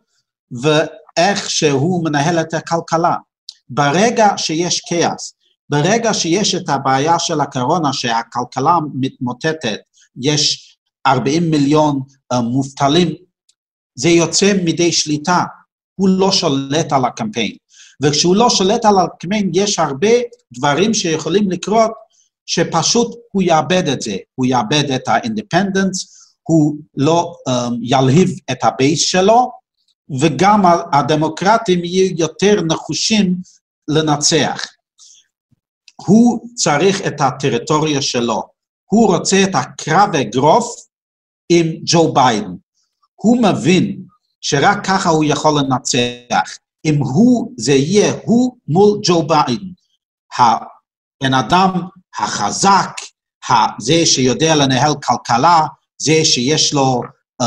[1.19, 3.17] ואיך שהוא מנהל את הכלכלה.
[3.69, 5.35] ברגע שיש כאוס,
[5.71, 9.79] ברגע שיש את הבעיה של הקורונה שהכלכלה מתמוטטת,
[10.23, 10.73] יש
[11.07, 12.01] 40 מיליון
[12.35, 13.15] uh, מובטלים
[13.95, 15.45] זה יוצא מידי שליטה,
[15.95, 17.57] הוא לא שולט על הקמפיין.
[18.03, 20.09] וכשהוא לא שולט על הקמפיין, יש הרבה
[20.53, 21.91] דברים שיכולים לקרות,
[22.47, 24.17] שפשוט הוא יאבד את זה.
[24.35, 29.51] הוא יאבד את ה independents, הוא לא um, ילהיב את ה base שלו,
[30.21, 33.37] וגם הדמוקרטים יהיו יותר נחושים
[33.89, 34.63] לנצח.
[36.07, 38.43] הוא צריך את הטריטוריה שלו.
[38.85, 40.67] הוא רוצה את הקרב אגרוף
[41.49, 42.55] עם ג'ו ביידן.
[43.15, 44.03] הוא מבין
[44.41, 46.59] שרק ככה הוא יכול לנצח.
[46.85, 49.67] אם הוא, זה יהיה הוא מול ג'ו ביידן.
[50.39, 51.71] הבן אדם
[52.19, 52.91] החזק,
[53.79, 55.61] זה שיודע לנהל כלכלה,
[55.99, 57.03] זה שיש לו
[57.43, 57.47] um,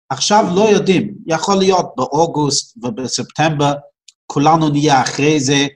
[0.09, 3.73] עכשיו לא יודעים, יכול להיות באוגוסט ובספטמבר,
[4.25, 5.67] כולנו נהיה אחרי זה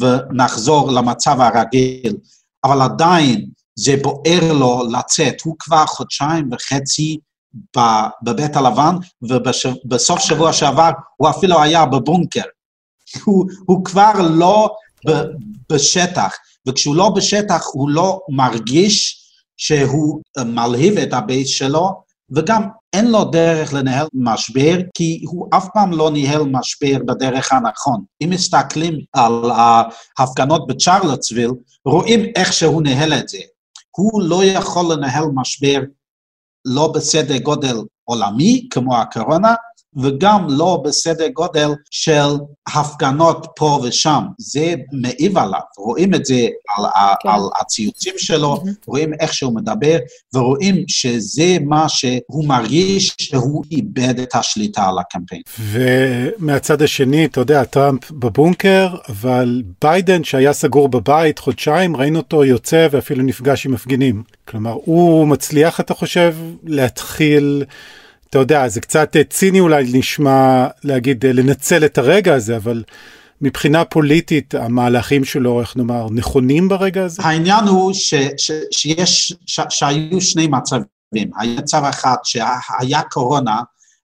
[0.00, 2.16] ונחזור למצב הרגיל,
[2.64, 7.18] אבל עדיין זה בוער לו לצאת, הוא כבר חודשיים וחצי
[8.22, 12.42] בבית הלבן, ובסוף שבוע שעבר הוא אפילו היה בבונקר.
[13.24, 14.70] הוא, הוא כבר לא
[15.72, 16.36] בשטח,
[16.68, 19.24] וכשהוא לא בשטח הוא לא מרגיש
[19.56, 25.68] שהוא מלהיב את ה base שלו, וגם אין לו דרך לנהל משבר, כי הוא אף
[25.74, 28.04] פעם לא ניהל משבר בדרך הנכון.
[28.24, 29.50] אם מסתכלים על
[30.18, 31.50] ההפגנות בצ'רלוטסוויל,
[31.84, 33.38] רואים איך שהוא ניהל את זה.
[33.96, 35.80] הוא לא יכול לנהל משבר
[36.64, 39.54] לא בסדר גודל עולמי, כמו הקורונה,
[40.02, 42.28] וגם לא בסדר גודל של
[42.74, 44.22] הפגנות פה ושם.
[44.38, 46.84] זה מעיב עליו, רואים את זה על,
[47.22, 47.28] כן.
[47.28, 48.70] על הציוצים שלו, mm-hmm.
[48.86, 49.98] רואים איך שהוא מדבר,
[50.34, 55.42] ורואים שזה מה שהוא מרגיש שהוא איבד את השליטה על הקמפיין.
[55.60, 62.88] ומהצד השני, אתה יודע, טראמפ בבונקר, אבל ביידן שהיה סגור בבית חודשיים, ראינו אותו יוצא
[62.90, 64.22] ואפילו נפגש עם מפגינים.
[64.48, 66.34] כלומר, הוא מצליח, אתה חושב,
[66.64, 67.64] להתחיל...
[68.30, 72.84] אתה יודע, זה קצת אה, ציני אולי נשמע להגיד אה, לנצל את הרגע הזה, אבל
[73.40, 77.22] מבחינה פוליטית המהלכים שלו, איך נאמר, נכונים ברגע הזה?
[77.22, 81.30] העניין הוא ש, ש, שיש, ש, שהיו שני מצבים.
[81.38, 83.60] היה מצב אחד שהיה קורונה,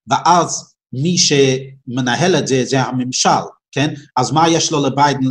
[0.06, 3.28] ואז מי שמנהל את זה זה הממשל,
[3.72, 3.94] כן?
[4.16, 5.30] אז מה יש לו לביידן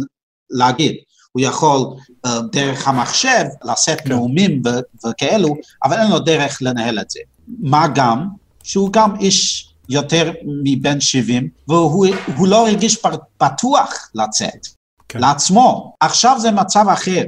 [0.50, 0.96] להגיד?
[1.32, 1.80] הוא יכול
[2.28, 4.10] uh, דרך המחשב לשאת כן.
[4.10, 4.62] נאומים
[5.08, 7.20] וכאלו, אבל אין לו דרך לנהל את זה.
[7.60, 8.28] מה גם
[8.64, 10.32] שהוא גם איש יותר
[10.64, 12.98] מבן 70, והוא לא הרגיש
[13.42, 14.68] בטוח לצאת,
[15.10, 15.20] כן.
[15.20, 15.96] לעצמו.
[16.00, 17.24] עכשיו זה מצב אחר.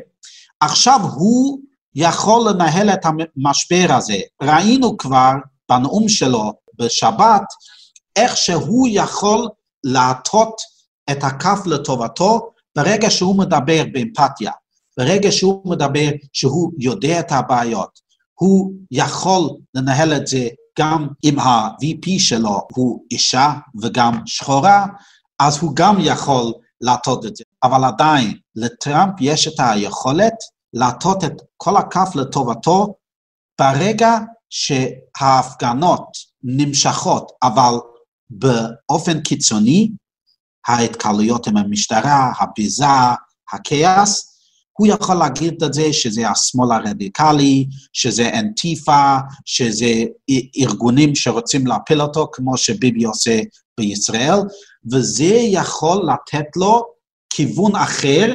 [0.59, 1.59] עכשיו הוא
[1.95, 4.17] יכול לנהל את המשבר הזה.
[4.41, 5.31] ראינו כבר
[5.69, 7.43] בנאום שלו בשבת,
[8.15, 9.47] איך שהוא יכול
[9.83, 10.61] להטות
[11.11, 14.51] את הכף לטובתו ברגע שהוא מדבר באמפתיה,
[14.97, 17.99] ברגע שהוא מדבר שהוא יודע את הבעיות,
[18.33, 20.47] הוא יכול לנהל את זה
[20.79, 24.85] גם אם ה-VP שלו הוא אישה וגם שחורה,
[25.39, 27.43] אז הוא גם יכול להטות את זה.
[27.63, 30.33] אבל עדיין, לטראמפ יש את היכולת
[30.73, 32.95] להטות את כל הכף לטובתו
[33.61, 34.17] ברגע
[34.49, 36.07] שההפגנות
[36.43, 37.73] נמשכות, אבל
[38.29, 39.91] באופן קיצוני,
[40.67, 42.85] ההתקהלויות עם המשטרה, הביזה,
[43.53, 44.34] הכעס,
[44.77, 50.03] הוא יכול להגיד את זה שזה השמאל הרדיקלי, שזה אנטיפה, שזה
[50.57, 53.39] ארגונים שרוצים להפיל אותו, כמו שביבי עושה
[53.79, 54.39] בישראל,
[54.91, 56.83] וזה יכול לתת לו
[57.29, 58.33] כיוון אחר,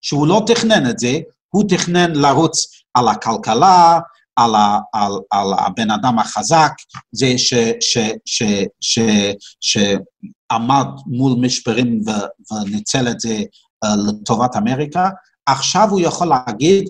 [0.00, 3.98] שהוא לא תכנן את זה, הוא תכנן לרוץ על הכלכלה,
[4.36, 6.72] על, ה, על, על הבן אדם החזק,
[7.12, 8.42] זה ש, ש, ש,
[8.80, 8.98] ש,
[9.60, 12.10] שעמד מול משברים ו,
[12.54, 13.38] וניצל את זה
[13.84, 15.08] uh, לטובת אמריקה,
[15.52, 16.88] עכשיו הוא יכול להגיד,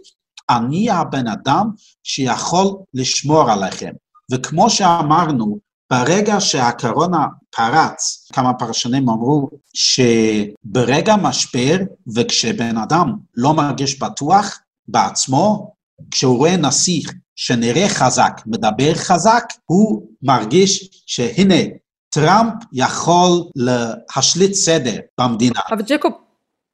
[0.51, 1.71] אני הבן אדם
[2.03, 3.91] שיכול לשמור עליכם.
[4.33, 5.59] וכמו שאמרנו,
[5.91, 11.77] ברגע שהקורונה פרץ, כמה פרשנים אמרו שברגע משבר
[12.15, 15.73] וכשבן אדם לא מרגיש בטוח בעצמו,
[16.11, 21.63] כשהוא רואה נסיך שנראה חזק, מדבר חזק, הוא מרגיש שהנה,
[22.09, 25.61] טראמפ יכול להשליט סדר במדינה.
[25.71, 26.13] אבל ג'קוב,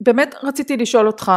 [0.01, 1.31] באמת רציתי לשאול אותך,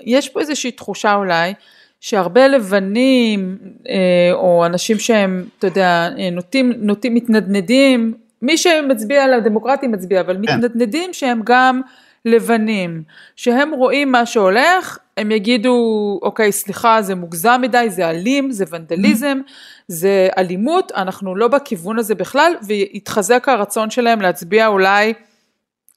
[0.00, 1.54] יש פה איזושהי תחושה אולי
[2.00, 9.92] שהרבה לבנים אה, או אנשים שהם, אתה יודע, אה, נוטים, נוטים, מתנדנדים, מי שמצביע לדמוקרטים
[9.92, 10.40] מצביע, אבל כן.
[10.40, 11.80] מתנדנדים שהם גם
[12.24, 13.02] לבנים,
[13.36, 15.74] שהם רואים מה שהולך, הם יגידו,
[16.22, 19.40] אוקיי, סליחה, זה מוגזם מדי, זה אלים, זה ונדליזם,
[19.88, 25.14] זה אלימות, אנחנו לא בכיוון הזה בכלל, ויתחזק הרצון שלהם להצביע אולי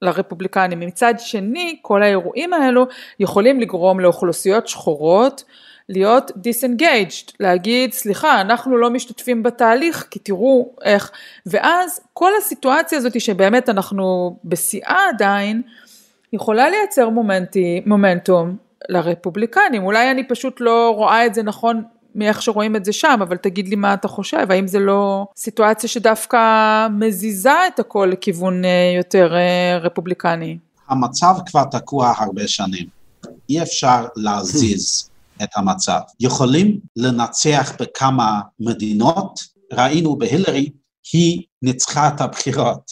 [0.02, 0.80] לרפובליקנים.
[0.80, 2.86] מצד שני, כל האירועים האלו
[3.20, 5.44] יכולים לגרום לאוכלוסיות שחורות
[5.90, 11.12] להיות disengaged, להגיד סליחה אנחנו לא משתתפים בתהליך כי תראו איך,
[11.46, 15.62] ואז כל הסיטואציה הזאת שבאמת אנחנו בשיאה עדיין,
[16.34, 18.56] יכולה לייצר מומנטי, מומנטום
[18.90, 21.84] לרפובליקנים, אולי אני פשוט לא רואה את זה נכון
[22.16, 25.90] מאיך שרואים את זה שם, אבל תגיד לי מה אתה חושב, האם זה לא סיטואציה
[25.90, 26.38] שדווקא
[26.92, 30.58] מזיזה את הכל לכיוון אה, יותר אה, רפובליקני?
[30.90, 32.88] המצב כבר תקוע הרבה שנים.
[33.50, 35.10] אי אפשר להזיז
[35.44, 36.00] את המצב.
[36.20, 39.40] יכולים לנצח בכמה מדינות,
[39.74, 40.70] ראינו בהילרי,
[41.14, 42.92] היא ניצחה את הבחירות.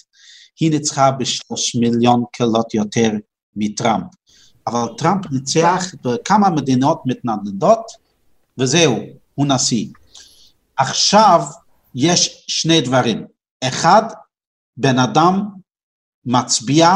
[0.60, 3.12] היא ניצחה בשלוש מיליון קולות יותר
[3.56, 4.06] מטראמפ.
[4.68, 7.92] אבל טראמפ ניצח בכמה מדינות מתנדנדות,
[8.60, 8.98] וזהו,
[9.36, 9.88] הוא נשיא.
[10.78, 11.42] עכשיו
[11.96, 13.26] יש שני דברים.
[13.64, 14.04] אחד,
[14.78, 15.46] בן אדם
[16.26, 16.90] מצביע,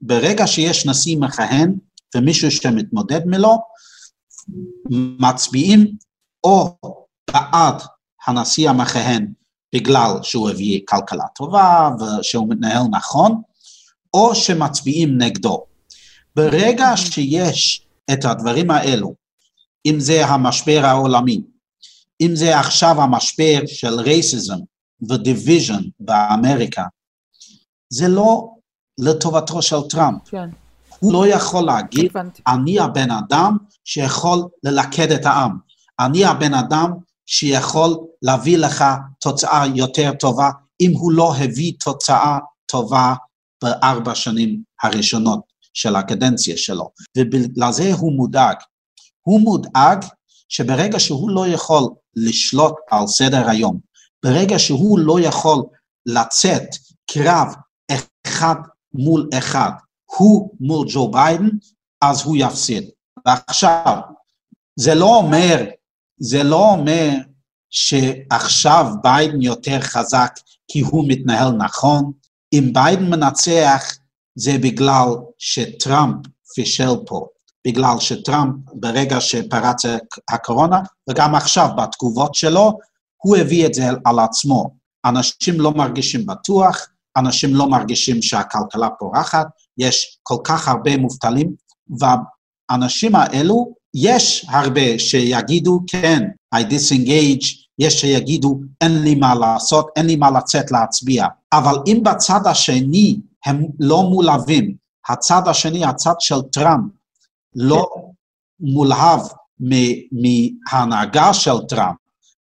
[0.00, 1.74] ברגע שיש נשיא מכהן
[2.16, 3.58] ומישהו שמתמודד מלו,
[5.20, 5.96] מצביעים
[6.44, 6.76] או
[7.32, 7.82] בעד
[8.26, 9.32] הנשיא המכהן
[9.74, 13.42] בגלל שהוא הביא כלכלה טובה ושהוא מתנהל נכון,
[14.14, 15.64] או שמצביעים נגדו.
[16.36, 19.14] ברגע שיש את הדברים האלו,
[19.86, 21.42] אם זה המשבר העולמי,
[22.20, 24.58] אם זה עכשיו המשבר של racism
[25.08, 26.84] ו division באמריקה,
[27.90, 28.48] זה לא
[28.98, 30.28] לטובתו של טראמפ.
[30.28, 30.48] כן.
[30.98, 32.42] הוא לא יכול להגיד, הבנתי.
[32.46, 35.58] אני הבן אדם שיכול ללכד את העם.
[36.00, 36.92] אני הבן אדם
[37.26, 38.84] שיכול להביא לך
[39.20, 43.14] תוצאה יותר טובה, אם הוא לא הביא תוצאה טובה
[43.62, 45.40] בארבע שנים הראשונות
[45.74, 46.90] של הקדנציה שלו.
[47.18, 48.56] ובגלל זה הוא מודאג.
[49.22, 50.04] הוא מודאג
[50.48, 53.78] שברגע שהוא לא יכול לשלוט על סדר היום,
[54.24, 55.64] ברגע שהוא לא יכול
[56.06, 56.68] לצאת
[57.10, 57.54] קרב
[58.26, 58.54] אחד
[58.94, 59.70] מול אחד,
[60.16, 61.48] הוא מול ג'ו ביידן,
[62.02, 62.90] אז הוא יפסיד.
[63.26, 63.96] ועכשיו,
[64.76, 65.64] זה לא אומר,
[66.20, 67.10] זה לא אומר
[67.70, 70.32] שעכשיו ביידן יותר חזק
[70.68, 72.12] כי הוא מתנהל נכון.
[72.52, 73.84] אם ביידן מנצח,
[74.34, 77.26] זה בגלל שטראמפ פישל פה.
[77.68, 79.82] בגלל שטראמפ, ברגע שפרץ
[80.30, 82.78] הקורונה, וגם עכשיו בתגובות שלו,
[83.16, 84.70] הוא הביא את זה על עצמו.
[85.04, 89.46] אנשים לא מרגישים בטוח, אנשים לא מרגישים שהכלכלה פורחת,
[89.78, 91.52] יש כל כך הרבה מובטלים,
[91.98, 96.22] והאנשים האלו, יש הרבה שיגידו, כן,
[96.54, 97.46] I disengage,
[97.78, 101.26] יש שיגידו, אין לי מה לעשות, אין לי מה לצאת להצביע.
[101.52, 104.74] אבל אם בצד השני הם לא מולהבים,
[105.08, 106.97] הצד השני, הצד של טראמפ,
[107.58, 107.88] לא
[108.60, 109.20] מולהב
[110.12, 111.96] מההנהגה של טראמפ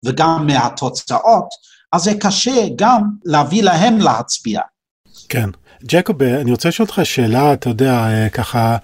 [0.06, 1.48] וגם מהתוצאות,
[1.92, 4.62] אז זה קשה גם להביא להם להצביע.
[5.30, 5.50] כן.
[5.84, 8.78] ג'קוב, אני רוצה לשאול אותך שאלה, אתה יודע, אה, ככה,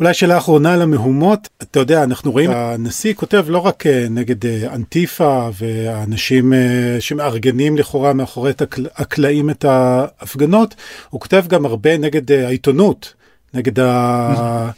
[0.00, 1.48] אולי שאלה אחרונה למהומות.
[1.62, 6.52] אתה יודע, אנחנו רואים, הנשיא כותב לא רק אה, נגד אה, אנטיפה והאנשים
[7.00, 8.52] שמארגנים לכאורה מאחורי
[8.96, 10.74] הקלעים את ההפגנות,
[11.10, 13.14] הוא כותב גם הרבה נגד העיתונות,
[13.54, 14.70] נגד ה...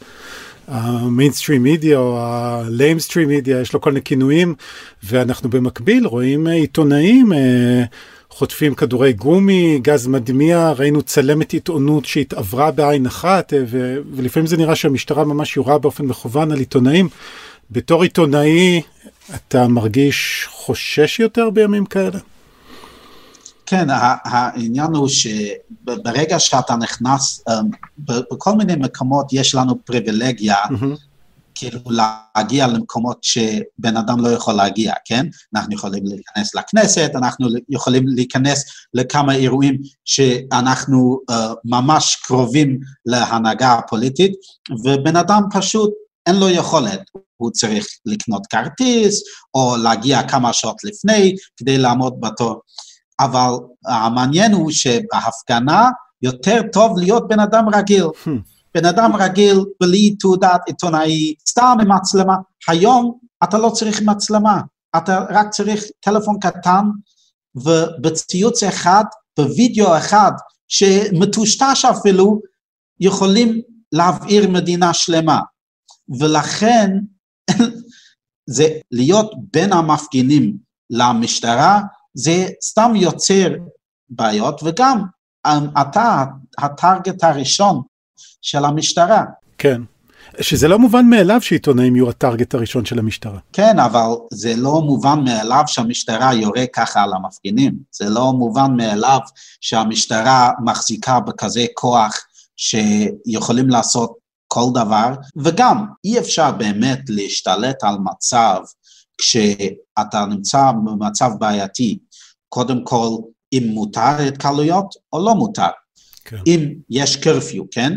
[0.67, 4.55] ה mainstream media או ה lamestream media, יש לו כל מיני כינויים,
[5.03, 7.31] ואנחנו במקביל רואים עיתונאים
[8.33, 14.75] חוטפים כדורי גומי, גז מדמיע, ראינו צלמת עיתונות שהתעוורה בעין אחת, ו- ולפעמים זה נראה
[14.75, 17.09] שהמשטרה ממש יורה באופן מכוון על עיתונאים.
[17.71, 18.81] בתור עיתונאי,
[19.35, 22.19] אתה מרגיש חושש יותר בימים כאלה?
[23.73, 23.87] כן,
[24.23, 27.69] העניין הוא שברגע שאתה נכנס, אמ,
[28.31, 30.97] בכל מיני מקומות יש לנו פריבילגיה mm-hmm.
[31.55, 35.25] כאילו להגיע למקומות שבן אדם לא יכול להגיע, כן?
[35.55, 41.33] אנחנו יכולים להיכנס לכנסת, אנחנו יכולים להיכנס לכמה אירועים שאנחנו uh,
[41.65, 44.31] ממש קרובים להנהגה הפוליטית,
[44.83, 45.91] ובן אדם פשוט
[46.27, 47.01] אין לו יכולת.
[47.37, 52.61] הוא צריך לקנות כרטיס, או להגיע כמה שעות לפני כדי לעמוד בתור.
[53.19, 53.49] אבל
[53.85, 55.89] המעניין הוא שבהפגנה
[56.21, 58.05] יותר טוב להיות בן אדם רגיל.
[58.05, 58.29] Hmm.
[58.75, 62.35] בן אדם רגיל בלי תעודת עיתונאי, סתם עם מצלמה.
[62.67, 64.61] היום אתה לא צריך מצלמה,
[64.97, 66.85] אתה רק צריך טלפון קטן
[67.55, 69.03] ובציוץ אחד,
[69.37, 70.31] בווידאו אחד,
[70.67, 72.39] שמטושטש אפילו,
[72.99, 75.39] יכולים להבעיר מדינה שלמה.
[76.19, 76.89] ולכן,
[78.55, 80.57] זה להיות בין המפגינים
[80.89, 81.81] למשטרה,
[82.13, 83.49] זה סתם יוצר
[84.09, 85.03] בעיות, וגם
[85.81, 86.23] אתה
[86.57, 87.81] הטארגט הראשון
[88.41, 89.23] של המשטרה.
[89.57, 89.81] כן.
[90.41, 93.39] שזה לא מובן מאליו שעיתונאים יהיו הטארגט הראשון של המשטרה.
[93.53, 97.73] כן, אבל זה לא מובן מאליו שהמשטרה יורה ככה על המפגינים.
[97.91, 99.19] זה לא מובן מאליו
[99.61, 102.17] שהמשטרה מחזיקה בכזה כוח
[102.57, 104.13] שיכולים לעשות
[104.47, 108.59] כל דבר, וגם אי אפשר באמת להשתלט על מצב
[109.17, 111.99] כשאתה נמצא במצב בעייתי.
[112.49, 113.09] קודם כל,
[113.53, 115.69] אם מותר התקהלויות או לא מותר.
[116.25, 116.37] כן.
[116.47, 117.93] אם יש קרפיו, כן?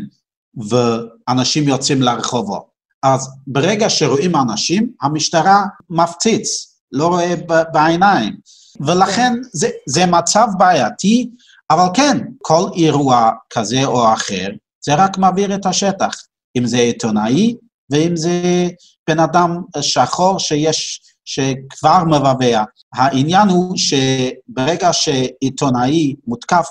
[0.68, 2.66] ואנשים יוצאים לרחובות.
[3.02, 7.34] אז ברגע שרואים אנשים, המשטרה מפציץ, לא רואה
[7.72, 8.36] בעיניים.
[8.80, 11.30] ולכן זה, זה מצב בעייתי,
[11.70, 14.48] אבל כן, כל אירוע כזה או אחר,
[14.84, 16.14] זה רק מעביר את השטח.
[16.58, 17.54] אם זה עיתונאי,
[17.90, 18.68] ואם זה
[19.08, 22.62] בן אדם שחור שיש, שכבר מבבע.
[22.94, 26.66] העניין הוא שברגע שעיתונאי מותקף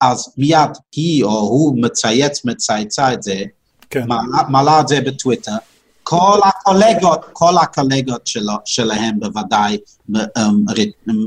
[0.00, 3.42] אז מיד היא או הוא מצייץ, מצייצה את זה,
[3.90, 4.04] כן.
[4.08, 5.56] מעלה, מעלה את זה בטוויטר.
[6.02, 9.78] כל הקולגות, כל הקולגות שלו, שלהם בוודאי
[10.16, 10.42] um,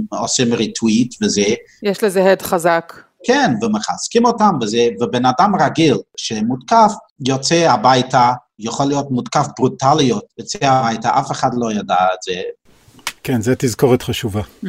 [0.10, 1.42] עושים ריטוויט וזה.
[1.84, 2.94] יש לזה הד חזק.
[3.24, 6.92] כן, ומחזקים אותם וזה, ובן אדם רגיל שמותקף,
[7.28, 8.32] יוצא הביתה,
[8.62, 12.42] יכול להיות מותקף ברוטליות, יוצא הביתה, אף אחד לא ידע את זה.
[13.24, 14.42] כן, זו תזכורת חשובה.
[14.64, 14.68] Mm.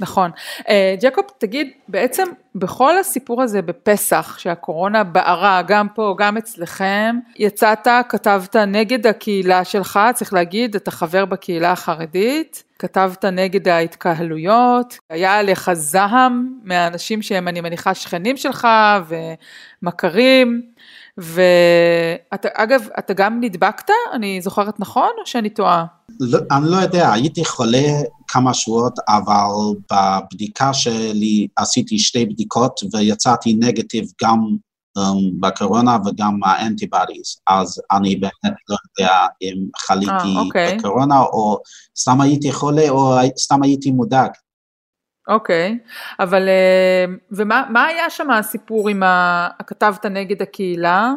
[0.00, 0.30] נכון.
[0.68, 7.88] אה, ג'קוב, תגיד, בעצם בכל הסיפור הזה בפסח, שהקורונה בערה, גם פה, גם אצלכם, יצאת,
[8.08, 15.72] כתבת נגד הקהילה שלך, צריך להגיד, אתה חבר בקהילה החרדית, כתבת נגד ההתקהלויות, היה עליך
[15.72, 18.68] זעם מהאנשים שהם, אני מניחה, שכנים שלך
[19.82, 20.73] ומכרים.
[21.18, 23.90] ואגב, אתה גם נדבקת?
[24.12, 25.84] אני זוכרת נכון או שאני טועה?
[26.20, 27.88] לא, אני לא יודע, הייתי חולה
[28.28, 34.38] כמה שבועות, אבל בבדיקה שלי עשיתי שתי בדיקות ויצאתי נגטיב גם
[34.98, 35.02] um,
[35.40, 40.78] בקורונה וגם האנטיבודיז, אז אני באמת לא יודע אם חליתי 아, אה, אוקיי.
[40.78, 41.58] בקורונה או
[41.98, 44.30] סתם הייתי חולה או סתם הייתי מודאג.
[45.28, 45.78] אוקיי,
[46.20, 49.48] אבל אה, ומה היה שם הסיפור עם ה...
[49.66, 51.12] כתבת נגד הקהילה?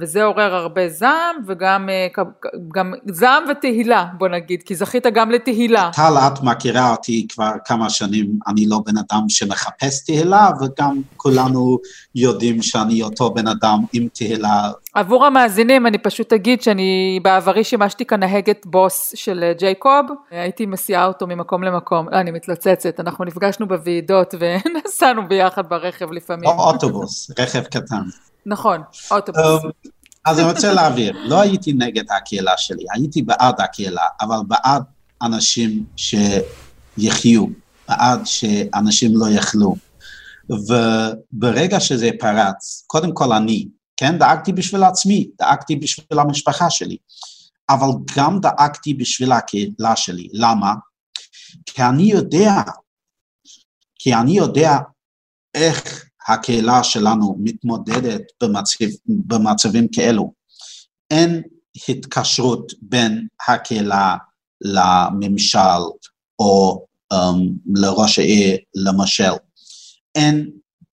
[0.00, 2.06] וזה עורר הרבה זעם וגם אה,
[2.74, 5.90] גם זעם ותהילה בוא נגיד, כי זכית גם לתהילה.
[5.94, 11.78] טל, את מכירה אותי כבר כמה שנים, אני לא בן אדם שמחפש תהילה, וגם כולנו
[12.14, 14.70] יודעים שאני אותו בן אדם עם תהילה.
[14.94, 21.06] עבור המאזינים אני פשוט אגיד שאני בעברי שימשתי כנהגת בוס של אה, ג'ייקוב, הייתי מסיעה
[21.06, 26.48] אותו ממקום למקום, לא, אני מתלוצצת, אנחנו נפגשנו בוועידות ונסענו ביחד ברכב לפעמים.
[26.48, 28.02] או אוטובוס, רכב קטן.
[28.48, 29.64] נכון, אוטובוס.
[29.64, 29.70] אמ,
[30.24, 34.82] אז אני רוצה להבהיר, לא הייתי נגד הקהילה שלי, הייתי בעד הקהילה, אבל בעד
[35.22, 37.46] אנשים שיחיו,
[37.88, 39.76] בעד שאנשים לא יאכלו.
[40.50, 46.96] וברגע שזה פרץ, קודם כל אני, כן, דאגתי בשביל עצמי, דאגתי בשביל המשפחה שלי,
[47.70, 50.28] אבל גם דאגתי בשביל הקהילה שלי.
[50.32, 50.74] למה?
[51.66, 52.52] כי אני יודע,
[53.98, 54.78] כי אני יודע
[55.54, 60.32] איך הקהילה שלנו מתמודדת במצב, במצבים כאלו.
[61.10, 61.42] אין
[61.88, 64.16] התקשרות בין הקהילה
[64.60, 65.82] לממשל
[66.38, 67.16] או um,
[67.74, 69.32] לראש העיר למשל.
[70.14, 70.50] אין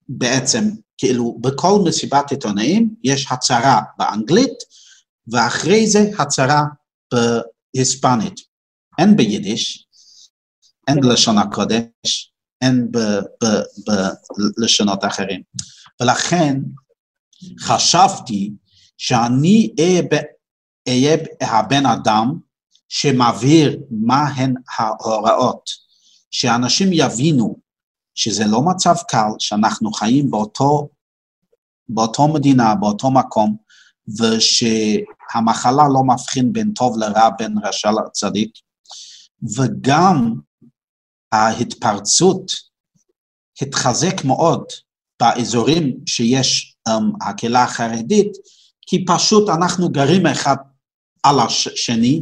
[0.10, 4.58] בעצם, כאילו בכל מסיבת עיתונאים יש הצהרה באנגלית
[5.28, 6.64] ואחרי זה הצהרה
[7.14, 8.36] בהיספנית.
[9.00, 9.88] אין ביידיש,
[10.88, 12.92] אין בלשון הקודש, אין
[14.58, 15.42] בלשונות אחרים.
[16.02, 16.60] ולכן
[17.60, 18.52] חשבתי
[18.98, 19.74] שאני
[20.88, 22.40] אהיה הבן אדם
[22.90, 25.70] שמבהיר מהן ההוראות,
[26.32, 27.60] שאנשים יבינו
[28.16, 30.90] שזה לא מצב קל, שאנחנו חיים באותו,
[31.90, 33.58] באותו מדינה, באותו מקום,
[34.08, 38.52] ושהמחלה לא מבחין בין טוב לרע, בין רשע לצדיק,
[39.58, 40.36] וגם
[41.32, 42.52] ההתפרצות
[43.62, 44.64] התחזק מאוד
[45.20, 48.32] באזורים שיש um, הקהילה החרדית,
[48.88, 50.56] כי פשוט אנחנו גרים אחד
[51.24, 52.22] על השני,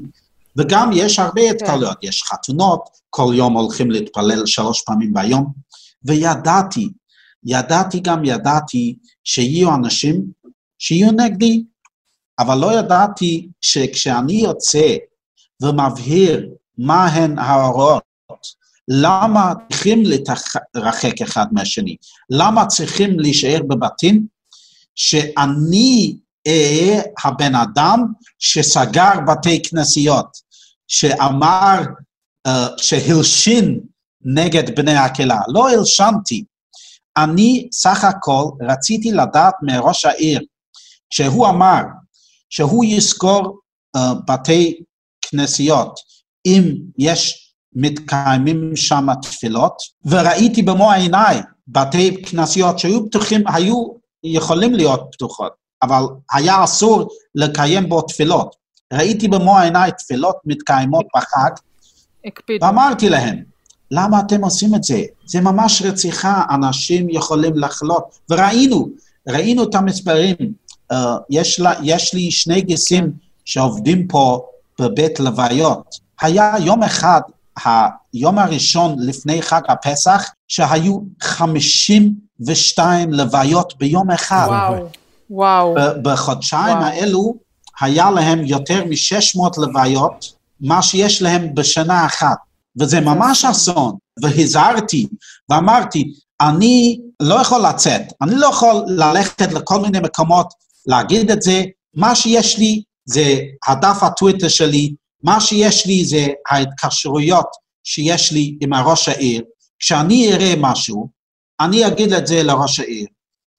[0.57, 1.55] וגם יש הרבה כן.
[1.55, 2.07] התקלויות, okay.
[2.07, 5.53] יש חתונות, כל יום הולכים להתפלל שלוש פעמים ביום,
[6.05, 6.89] וידעתי,
[7.45, 10.23] ידעתי גם ידעתי שיהיו אנשים
[10.79, 11.63] שיהיו נגדי,
[12.39, 14.95] אבל לא ידעתי שכשאני יוצא
[15.61, 18.03] ומבהיר מהן ההוראות
[18.87, 21.95] למה צריכים להתרחק אחד מהשני?
[22.29, 24.27] למה צריכים להישאר בבתים?
[24.95, 26.17] שאני
[26.47, 28.05] אהיה הבן אדם
[28.39, 30.37] שסגר בתי כנסיות,
[30.87, 31.81] שאמר,
[32.47, 33.79] uh, שהלשין
[34.21, 35.39] נגד בני הקהילה.
[35.47, 36.43] לא הלשנתי.
[37.17, 40.41] אני סך הכל רציתי לדעת מראש העיר,
[41.09, 41.81] שהוא אמר
[42.49, 43.59] שהוא יסגור
[43.97, 44.83] uh, בתי
[45.21, 45.99] כנסיות
[46.45, 47.42] אם יש
[47.75, 53.83] מתקיימים שם תפילות, וראיתי במו עיניי בתי כנסיות שהיו פתוחים, היו
[54.23, 55.53] יכולים להיות פתוחות,
[55.83, 58.55] אבל היה אסור לקיים בו תפילות.
[58.93, 61.51] ראיתי במו עיניי תפילות מתקיימות בחג,
[62.25, 62.65] הקפידו.
[62.65, 63.43] ואמרתי להם,
[63.91, 65.01] למה אתם עושים את זה?
[65.25, 68.19] זה ממש רציחה, אנשים יכולים לחלות.
[68.29, 68.89] וראינו,
[69.29, 70.35] ראינו את המספרים.
[70.93, 70.95] Uh,
[71.29, 73.11] יש, לה, יש לי שני גיסים
[73.45, 74.41] שעובדים פה
[74.79, 75.95] בבית לוויות.
[76.21, 77.21] היה יום אחד
[77.65, 84.47] היום הראשון לפני חג הפסח, שהיו 52 לוויות ביום אחד.
[84.49, 84.87] וואו,
[85.29, 85.75] וואו.
[86.01, 86.87] בחודשיים וואו.
[86.87, 87.35] האלו
[87.81, 92.37] היה להם יותר מ-600 לוויות, מה שיש להם בשנה אחת.
[92.79, 93.95] וזה ממש אסון.
[94.21, 95.07] והזהרתי
[95.49, 100.53] ואמרתי, אני לא יכול לצאת, אני לא יכול ללכת לכל מיני מקומות
[100.87, 101.63] להגיד את זה,
[101.95, 104.93] מה שיש לי זה הדף הטוויטר שלי,
[105.23, 107.47] מה שיש לי זה ההתקשרויות
[107.83, 109.43] שיש לי עם הראש העיר.
[109.79, 111.09] כשאני אראה משהו,
[111.59, 113.07] אני אגיד את זה לראש העיר.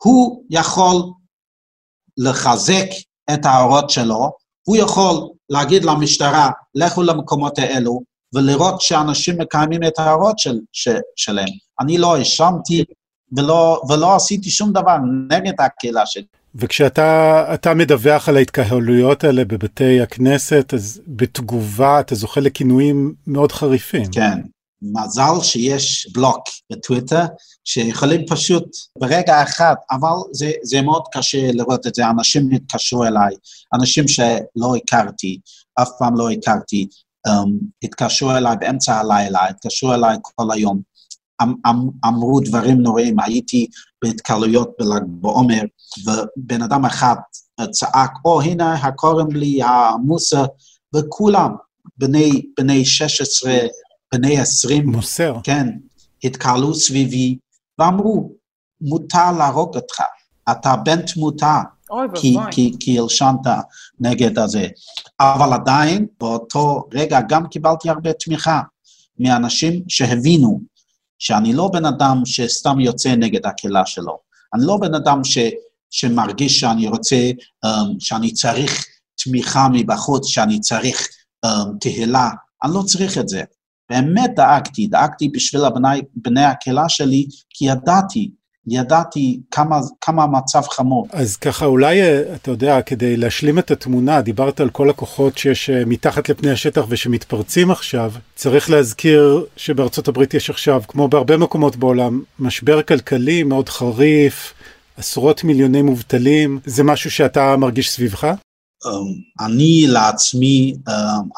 [0.02, 1.02] הוא יכול
[2.16, 2.86] לחזק
[3.34, 4.30] את ההוראות שלו,
[4.66, 8.00] הוא יכול להגיד למשטרה, לכו למקומות האלו,
[8.34, 11.48] ולראות שאנשים מקיימים את ההערות של, ש, שלהם.
[11.80, 12.84] אני לא האשמתי
[13.36, 14.96] ולא, ולא עשיתי שום דבר
[15.30, 16.24] נגד הקהילה שלי.
[16.54, 24.12] וכשאתה מדווח על ההתקהלויות האלה בבתי הכנסת, אז בתגובה אתה זוכה לכינויים מאוד חריפים.
[24.12, 24.40] כן,
[24.82, 27.24] מזל שיש בלוק בטוויטר,
[27.64, 28.64] שיכולים פשוט
[28.98, 33.34] ברגע אחד, אבל זה, זה מאוד קשה לראות את זה, אנשים התקשרו אליי,
[33.74, 35.38] אנשים שלא הכרתי,
[35.82, 36.86] אף פעם לא הכרתי,
[37.28, 37.50] um,
[37.82, 40.80] התקשרו אליי באמצע הלילה, התקשרו אליי כל היום,
[41.42, 43.66] אמ, אמ, אמרו דברים נוראים, הייתי
[44.04, 45.62] בהתקהלויות בל"ג בעומר,
[46.06, 47.16] ובן אדם אחד
[47.70, 50.44] צעק, או oh, הנה הקורם לי המוסר,
[50.94, 51.54] וכולם,
[51.96, 53.52] בני, בני 16,
[54.14, 55.36] בני 20, מוסר.
[55.42, 55.68] כן,
[56.24, 57.38] התקהלו סביבי,
[57.78, 58.32] ואמרו,
[58.80, 60.00] מותר להרוג אותך,
[60.50, 61.62] אתה בן תמותה,
[62.14, 63.46] כי, כי, כי הלשנת
[64.00, 64.68] נגד הזה.
[65.20, 68.60] אבל עדיין, באותו רגע גם קיבלתי הרבה תמיכה
[69.18, 70.60] מאנשים שהבינו
[71.18, 74.18] שאני לא בן אדם שסתם יוצא נגד הקהילה שלו.
[74.54, 75.38] אני לא בן אדם ש,
[75.94, 77.30] שמרגיש שאני רוצה,
[77.66, 77.68] um,
[77.98, 78.86] שאני צריך
[79.24, 81.08] תמיכה מבחוץ, שאני צריך
[81.46, 81.48] um,
[81.80, 82.30] תהילה.
[82.64, 83.42] אני לא צריך את זה.
[83.90, 88.30] באמת דאגתי, דאגתי בשביל הבני, בני הקהילה שלי, כי ידעתי,
[88.66, 91.08] ידעתי כמה, כמה המצב חמור.
[91.12, 95.70] אז ככה אולי, אה, אתה יודע, כדי להשלים את התמונה, דיברת על כל הכוחות שיש
[95.70, 101.76] אה, מתחת לפני השטח ושמתפרצים עכשיו, צריך להזכיר שבארצות הברית יש עכשיו, כמו בהרבה מקומות
[101.76, 104.54] בעולם, משבר כלכלי מאוד חריף,
[104.96, 108.24] עשרות מיליוני מובטלים, זה משהו שאתה מרגיש סביבך?
[108.24, 110.92] Um, אני לעצמי, um,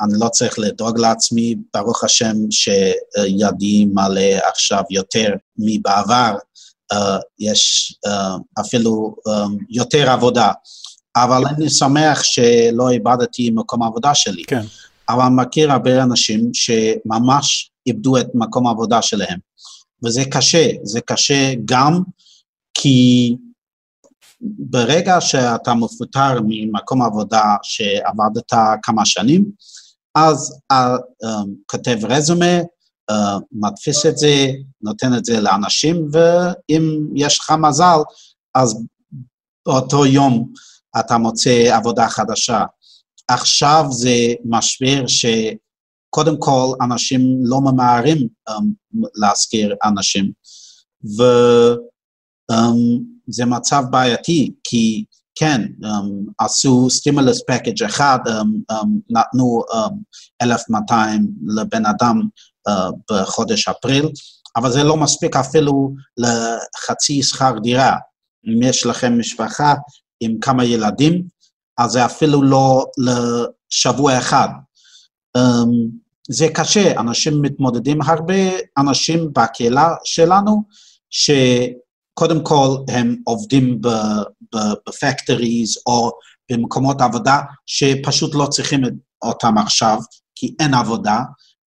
[0.04, 6.34] אני לא צריך לדאוג לעצמי, ברוך השם שידי מלא עכשיו יותר מבעבר,
[6.92, 6.96] uh,
[7.38, 10.52] יש uh, אפילו um, יותר עבודה,
[11.16, 14.44] אבל אני שמח שלא איבדתי מקום העבודה שלי.
[14.44, 14.62] כן.
[15.08, 19.38] אבל מכיר הרבה אנשים שממש איבדו את מקום העבודה שלהם,
[20.04, 22.02] וזה קשה, זה קשה גם
[22.74, 23.36] כי
[24.40, 29.50] ברגע שאתה מפוטר ממקום עבודה שעבדת כמה שנים,
[30.14, 32.60] אז um, כותב רזומה,
[33.10, 33.14] uh,
[33.52, 34.46] מדפיס את זה,
[34.82, 37.98] נותן את זה לאנשים, ואם יש לך מזל,
[38.54, 38.84] אז
[39.66, 40.52] באותו יום
[41.00, 42.64] אתה מוצא עבודה חדשה.
[43.28, 48.62] עכשיו זה משבר שקודם כל אנשים לא ממהרים um,
[49.14, 50.32] להזכיר אנשים,
[51.18, 51.22] ו...
[52.52, 55.04] Um, זה מצב בעייתי, כי
[55.38, 59.94] כן, um, עשו סטימולוס פקאג' אחד, um, um, נתנו um,
[60.42, 62.20] 1,200 לבן אדם
[62.68, 62.72] uh,
[63.10, 64.08] בחודש אפריל,
[64.56, 67.96] אבל זה לא מספיק אפילו לחצי שכר דירה.
[68.46, 69.74] אם יש לכם משפחה
[70.20, 71.22] עם כמה ילדים,
[71.78, 74.48] אז זה אפילו לא לשבוע אחד.
[75.38, 75.70] Um,
[76.28, 80.62] זה קשה, אנשים מתמודדים, הרבה אנשים בקהילה שלנו,
[81.10, 81.30] ש...
[82.18, 83.80] קודם כל הם עובדים
[84.88, 86.10] בפקטוריז או
[86.50, 88.80] במקומות עבודה שפשוט לא צריכים
[89.22, 89.98] אותם עכשיו,
[90.34, 91.20] כי אין עבודה,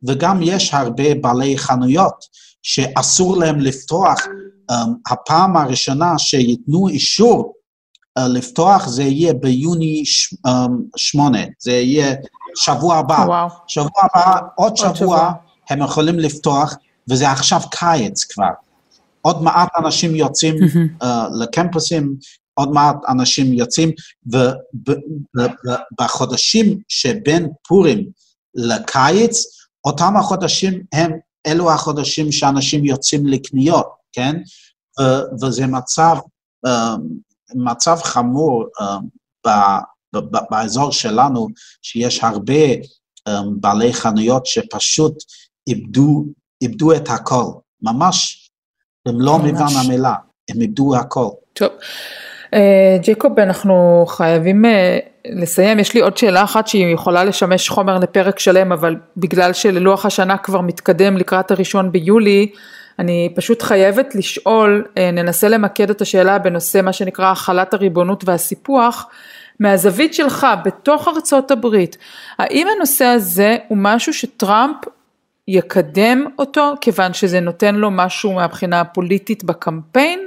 [0.08, 2.26] וגם יש הרבה בעלי חנויות
[2.62, 4.18] שאסור להם לפתוח.
[4.72, 4.74] Um,
[5.12, 7.54] הפעם הראשונה שייתנו אישור
[8.20, 12.16] uh, לפתוח זה יהיה ביוני ש, um, שמונה, זה יהיה
[12.56, 13.26] שבוע הבא.
[13.28, 13.48] וואו.
[13.68, 15.32] שבוע הבא, עוד, עוד שבוע, שבוע
[15.70, 16.76] הם יכולים לפתוח,
[17.10, 18.69] וזה עכשיו קיץ כבר.
[19.22, 20.56] עוד מעט אנשים יוצאים
[21.04, 21.06] uh,
[21.40, 22.16] לקמפוסים,
[22.54, 23.92] עוד מעט אנשים יוצאים,
[26.00, 28.10] ובחודשים שבין פורים
[28.56, 29.44] לקיץ,
[29.86, 31.12] אותם החודשים הם
[31.48, 34.36] אלו החודשים שאנשים יוצאים לקניות, כן?
[35.00, 36.16] ו- וזה מצב,
[36.68, 37.00] uh,
[37.56, 38.84] מצב חמור uh,
[39.48, 39.80] ב-
[40.16, 41.48] ב- באזור שלנו,
[41.82, 45.14] שיש הרבה um, בעלי חנויות שפשוט
[45.68, 46.26] איבדו,
[46.62, 47.46] איבדו את הכל,
[47.82, 48.39] ממש
[49.10, 50.14] הם לא מובן המילה,
[50.50, 51.28] הם איבדו הכל.
[51.54, 51.70] טוב.
[52.54, 57.98] אה, ג'ייקוב, אנחנו חייבים אה, לסיים, יש לי עוד שאלה אחת שהיא יכולה לשמש חומר
[57.98, 62.52] לפרק שלם, אבל בגלל שללוח השנה כבר מתקדם לקראת הראשון ביולי,
[63.00, 69.08] אני פשוט חייבת לשאול, אה, ננסה למקד את השאלה בנושא מה שנקרא החלת הריבונות והסיפוח,
[69.60, 71.98] מהזווית שלך בתוך ארצות הברית,
[72.40, 74.76] האם הנושא הזה הוא משהו שטראמפ
[75.50, 80.20] יקדם אותו, כיוון שזה נותן לו משהו מהבחינה הפוליטית בקמפיין,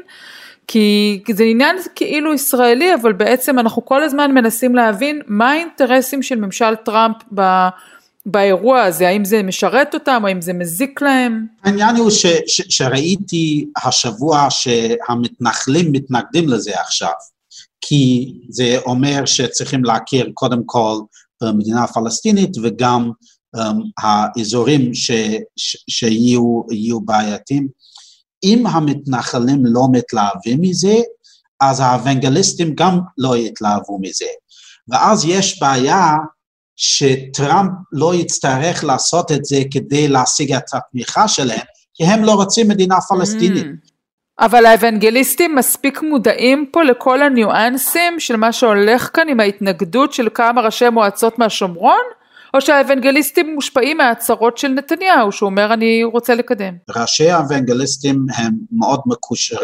[0.67, 6.41] כי זה עניין כאילו ישראלי, אבל בעצם אנחנו כל הזמן מנסים להבין מה האינטרסים של
[6.41, 7.69] ממשל טראמפ ב...
[8.27, 11.47] באירוע הזה, האם זה משרת אותם, האם זה מזיק להם?
[11.65, 17.13] העניין הוא ש, ש, שראיתי השבוע שהמתנחלים מתנגדים לזה עכשיו,
[17.81, 20.97] כי זה אומר שצריכים להכיר קודם כל
[21.43, 23.11] במדינה הפלסטינית וגם
[23.99, 25.11] האזורים ש,
[25.57, 27.69] ש, שיהיו בעייתיים.
[28.45, 30.97] אם המתנחלים לא מתלהבים מזה,
[31.61, 34.27] אז האוונגליסטים גם לא יתלהבו מזה.
[34.89, 36.17] ואז יש בעיה
[36.77, 42.69] שטראמפ לא יצטרך לעשות את זה כדי להשיג את התמיכה שלהם, כי הם לא רוצים
[42.69, 43.65] מדינה פלסטינית.
[43.65, 43.93] Mm.
[44.41, 50.61] אבל האוונגליסטים מספיק מודעים פה לכל הניואנסים של מה שהולך כאן עם ההתנגדות של כמה
[50.61, 52.03] ראשי מועצות מהשומרון?
[52.55, 56.75] או שהאוונגליסטים מושפעים מההצהרות של נתניהו, שהוא אומר אני רוצה לקדם?
[56.97, 59.57] ראשי האוונגליסטים הם מאוד מקושר,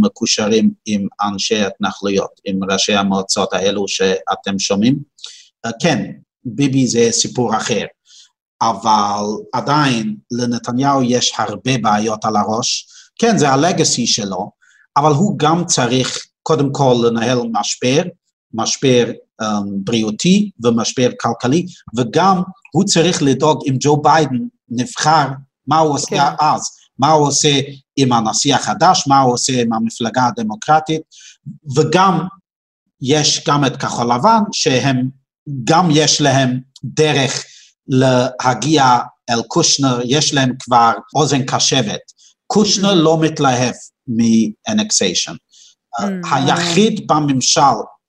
[0.00, 4.98] מקושרים עם אנשי התנחלויות, עם ראשי המועצות האלו שאתם שומעים.
[5.66, 6.10] אה, כן,
[6.44, 7.84] ביבי זה סיפור אחר,
[8.62, 12.86] אבל עדיין לנתניהו יש הרבה בעיות על הראש.
[13.18, 14.50] כן, זה הלגאסי שלו,
[14.96, 18.02] אבל הוא גם צריך קודם כל לנהל משבר,
[18.54, 19.04] משבר
[19.84, 21.66] בריאותי ומשבר כלכלי,
[21.96, 25.28] וגם הוא צריך לדאוג אם ג'ו ביידן נבחר,
[25.66, 26.44] מה הוא עושה כן.
[26.44, 26.62] אז,
[26.98, 27.60] מה הוא עושה
[27.96, 31.02] עם הנשיא החדש, מה הוא עושה עם המפלגה הדמוקרטית,
[31.76, 32.26] וגם
[33.02, 35.08] יש גם את כחול לבן, שהם,
[35.64, 37.44] גם יש להם דרך
[37.88, 38.98] להגיע
[39.30, 42.00] אל קושנר, יש להם כבר אוזן קשבת.
[42.46, 42.94] קושנר mm-hmm.
[42.94, 43.74] לא מתלהב
[44.08, 45.34] מ-annexation.
[45.34, 46.34] Mm-hmm.
[46.34, 47.60] היחיד בממשל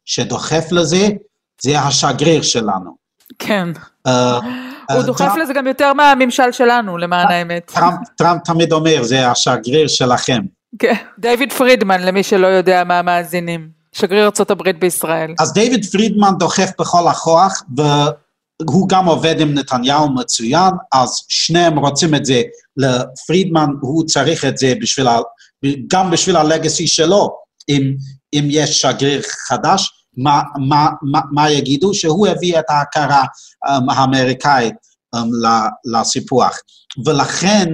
[0.05, 1.07] שדוחף לזה,
[1.61, 2.95] זה השגריר שלנו.
[3.39, 3.69] כן.
[4.07, 4.11] Uh,
[4.91, 7.71] הוא uh, דוחף טראמפ, לזה גם יותר מהממשל שלנו, למען האמת.
[7.75, 10.41] טראמפ, טראמפ תמיד אומר, זה השגריר שלכם.
[10.79, 13.75] כן, דיוויד פרידמן, למי שלא יודע מה המאזינים.
[13.95, 15.33] שגריר ארה"ב בישראל.
[15.39, 22.15] אז דיוויד פרידמן דוחף בכל הכוח, והוא גם עובד עם נתניהו מצוין, אז שניהם רוצים
[22.15, 22.41] את זה.
[22.77, 25.07] לפרידמן הוא צריך את זה בשביל,
[25.87, 27.29] גם בשביל הלגסי שלו.
[27.69, 27.93] אם,
[28.39, 31.93] אם יש שגריר חדש, מה, מה, מה, מה יגידו?
[31.93, 33.23] שהוא הביא את ההכרה
[33.67, 34.75] um, האמריקאית
[35.15, 35.19] um,
[35.85, 36.57] לסיפוח.
[37.05, 37.65] ולכן,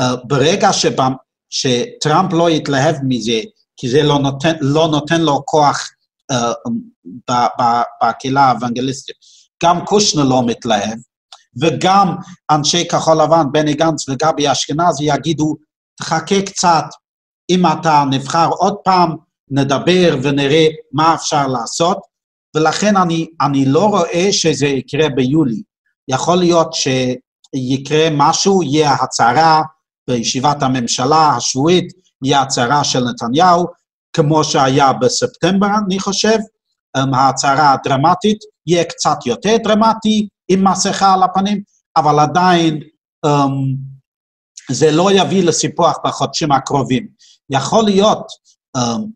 [0.00, 1.08] uh, ברגע שבא,
[1.50, 3.40] שטראמפ לא יתלהב מזה,
[3.76, 5.90] כי זה לא נותן, לא נותן לו כוח
[6.32, 6.70] uh,
[8.02, 9.16] בקהילה האוונגליסטית,
[9.64, 10.98] גם קושנר לא מתלהב,
[11.60, 12.16] וגם
[12.50, 15.56] אנשי כחול לבן, בני גנץ וגבי אשכנזי יגידו,
[15.96, 16.84] תחכה קצת,
[17.50, 19.16] אם אתה נבחר עוד פעם,
[19.50, 21.98] נדבר ונראה מה אפשר לעשות,
[22.56, 25.62] ולכן אני, אני לא רואה שזה יקרה ביולי.
[26.08, 29.62] יכול להיות שיקרה משהו, יהיה הצהרה
[30.08, 31.92] בישיבת הממשלה השבועית,
[32.24, 33.66] יהיה הצהרה של נתניהו,
[34.12, 36.38] כמו שהיה בספטמבר, אני חושב,
[36.98, 41.62] um, ההצהרה הדרמטית, יהיה קצת יותר דרמטי, עם מסכה על הפנים,
[41.96, 42.80] אבל עדיין
[43.26, 43.50] um,
[44.70, 47.06] זה לא יביא לסיפוח בחודשים הקרובים.
[47.50, 48.26] יכול להיות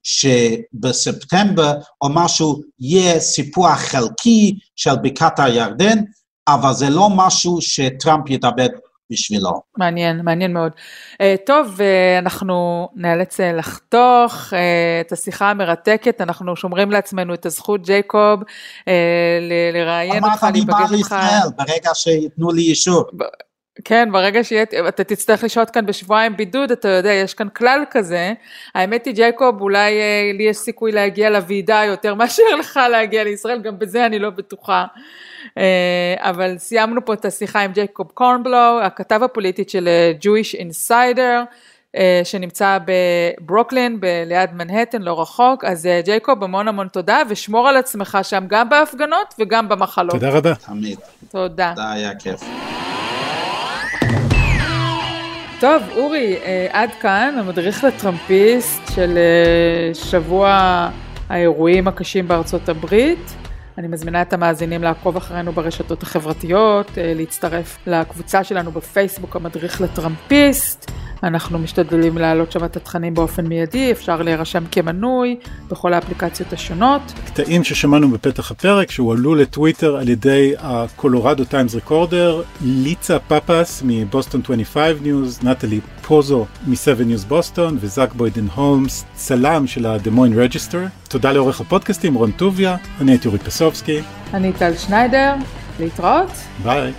[0.03, 5.99] שבספטמבר או משהו יהיה סיפוח חלקי של בקעת הירדן,
[6.49, 8.69] אבל זה לא משהו שטראמפ יתאבד
[9.13, 9.61] בשבילו.
[9.77, 10.73] מעניין, מעניין מאוד.
[11.13, 14.53] Uh, טוב, uh, אנחנו נאלץ uh, לחתוך
[15.01, 18.41] את השיחה המרתקת, אנחנו שומרים לעצמנו את הזכות, ג'ייקוב,
[19.75, 21.13] לראיין אותך, להיפגש איתך.
[21.13, 23.05] אמרת לי בא לישראל, ברגע שייתנו לי אישור.
[23.85, 28.33] כן, ברגע שאתה תצטרך לשהות כאן בשבועיים בידוד, אתה יודע, יש כאן כלל כזה.
[28.75, 33.61] האמת היא, ג'ייקוב, אולי אה, לי יש סיכוי להגיע לוועידה יותר מאשר לך להגיע לישראל,
[33.61, 34.85] גם בזה אני לא בטוחה.
[35.59, 41.47] אה, אבל סיימנו פה את השיחה עם ג'ייקוב קורנבלו, הכתב הפוליטית של אה, Jewish Insider,
[41.97, 45.65] אה, שנמצא בברוקלין, ליד מנהטן, לא רחוק.
[45.65, 50.11] אז אה, ג'ייקוב, המון המון תודה, ושמור על עצמך שם גם בהפגנות וגם במחלות.
[50.11, 50.55] תודה רבה.
[50.55, 50.99] תמיד.
[51.31, 51.73] תודה.
[51.77, 52.41] תודה, היה כיף.
[55.61, 60.89] טוב, אורי, אה, עד כאן המדריך לטראמפיסט של אה, שבוע
[61.29, 63.35] האירועים הקשים בארצות הברית.
[63.79, 70.91] אני מזמינה את המאזינים לעקוב אחרינו ברשתות החברתיות, אה, להצטרף לקבוצה שלנו בפייסבוק, המדריך לטראמפיסט.
[71.23, 75.37] אנחנו משתדלים להעלות שם את התכנים באופן מיידי, אפשר להירשם כמנוי
[75.69, 77.03] בכל האפליקציות השונות.
[77.27, 83.93] קטעים ששמענו בפתח הפרק שהועלו לטוויטר על ידי ה Colorado Times Recorder, ליצה פפס מ
[83.93, 90.08] Boston 25 News, נטלי פוזו מ-7 News Boston וזאק בוידן הולמס, צלם של ה Des
[90.08, 90.85] Moines Register.
[91.09, 94.01] תודה לעורך הפודקאסטים רון טוביה, אני הייתי אורי פסובסקי.
[94.35, 95.35] אני טל שניידר,
[95.81, 96.31] להתראות.
[96.63, 96.93] ביי.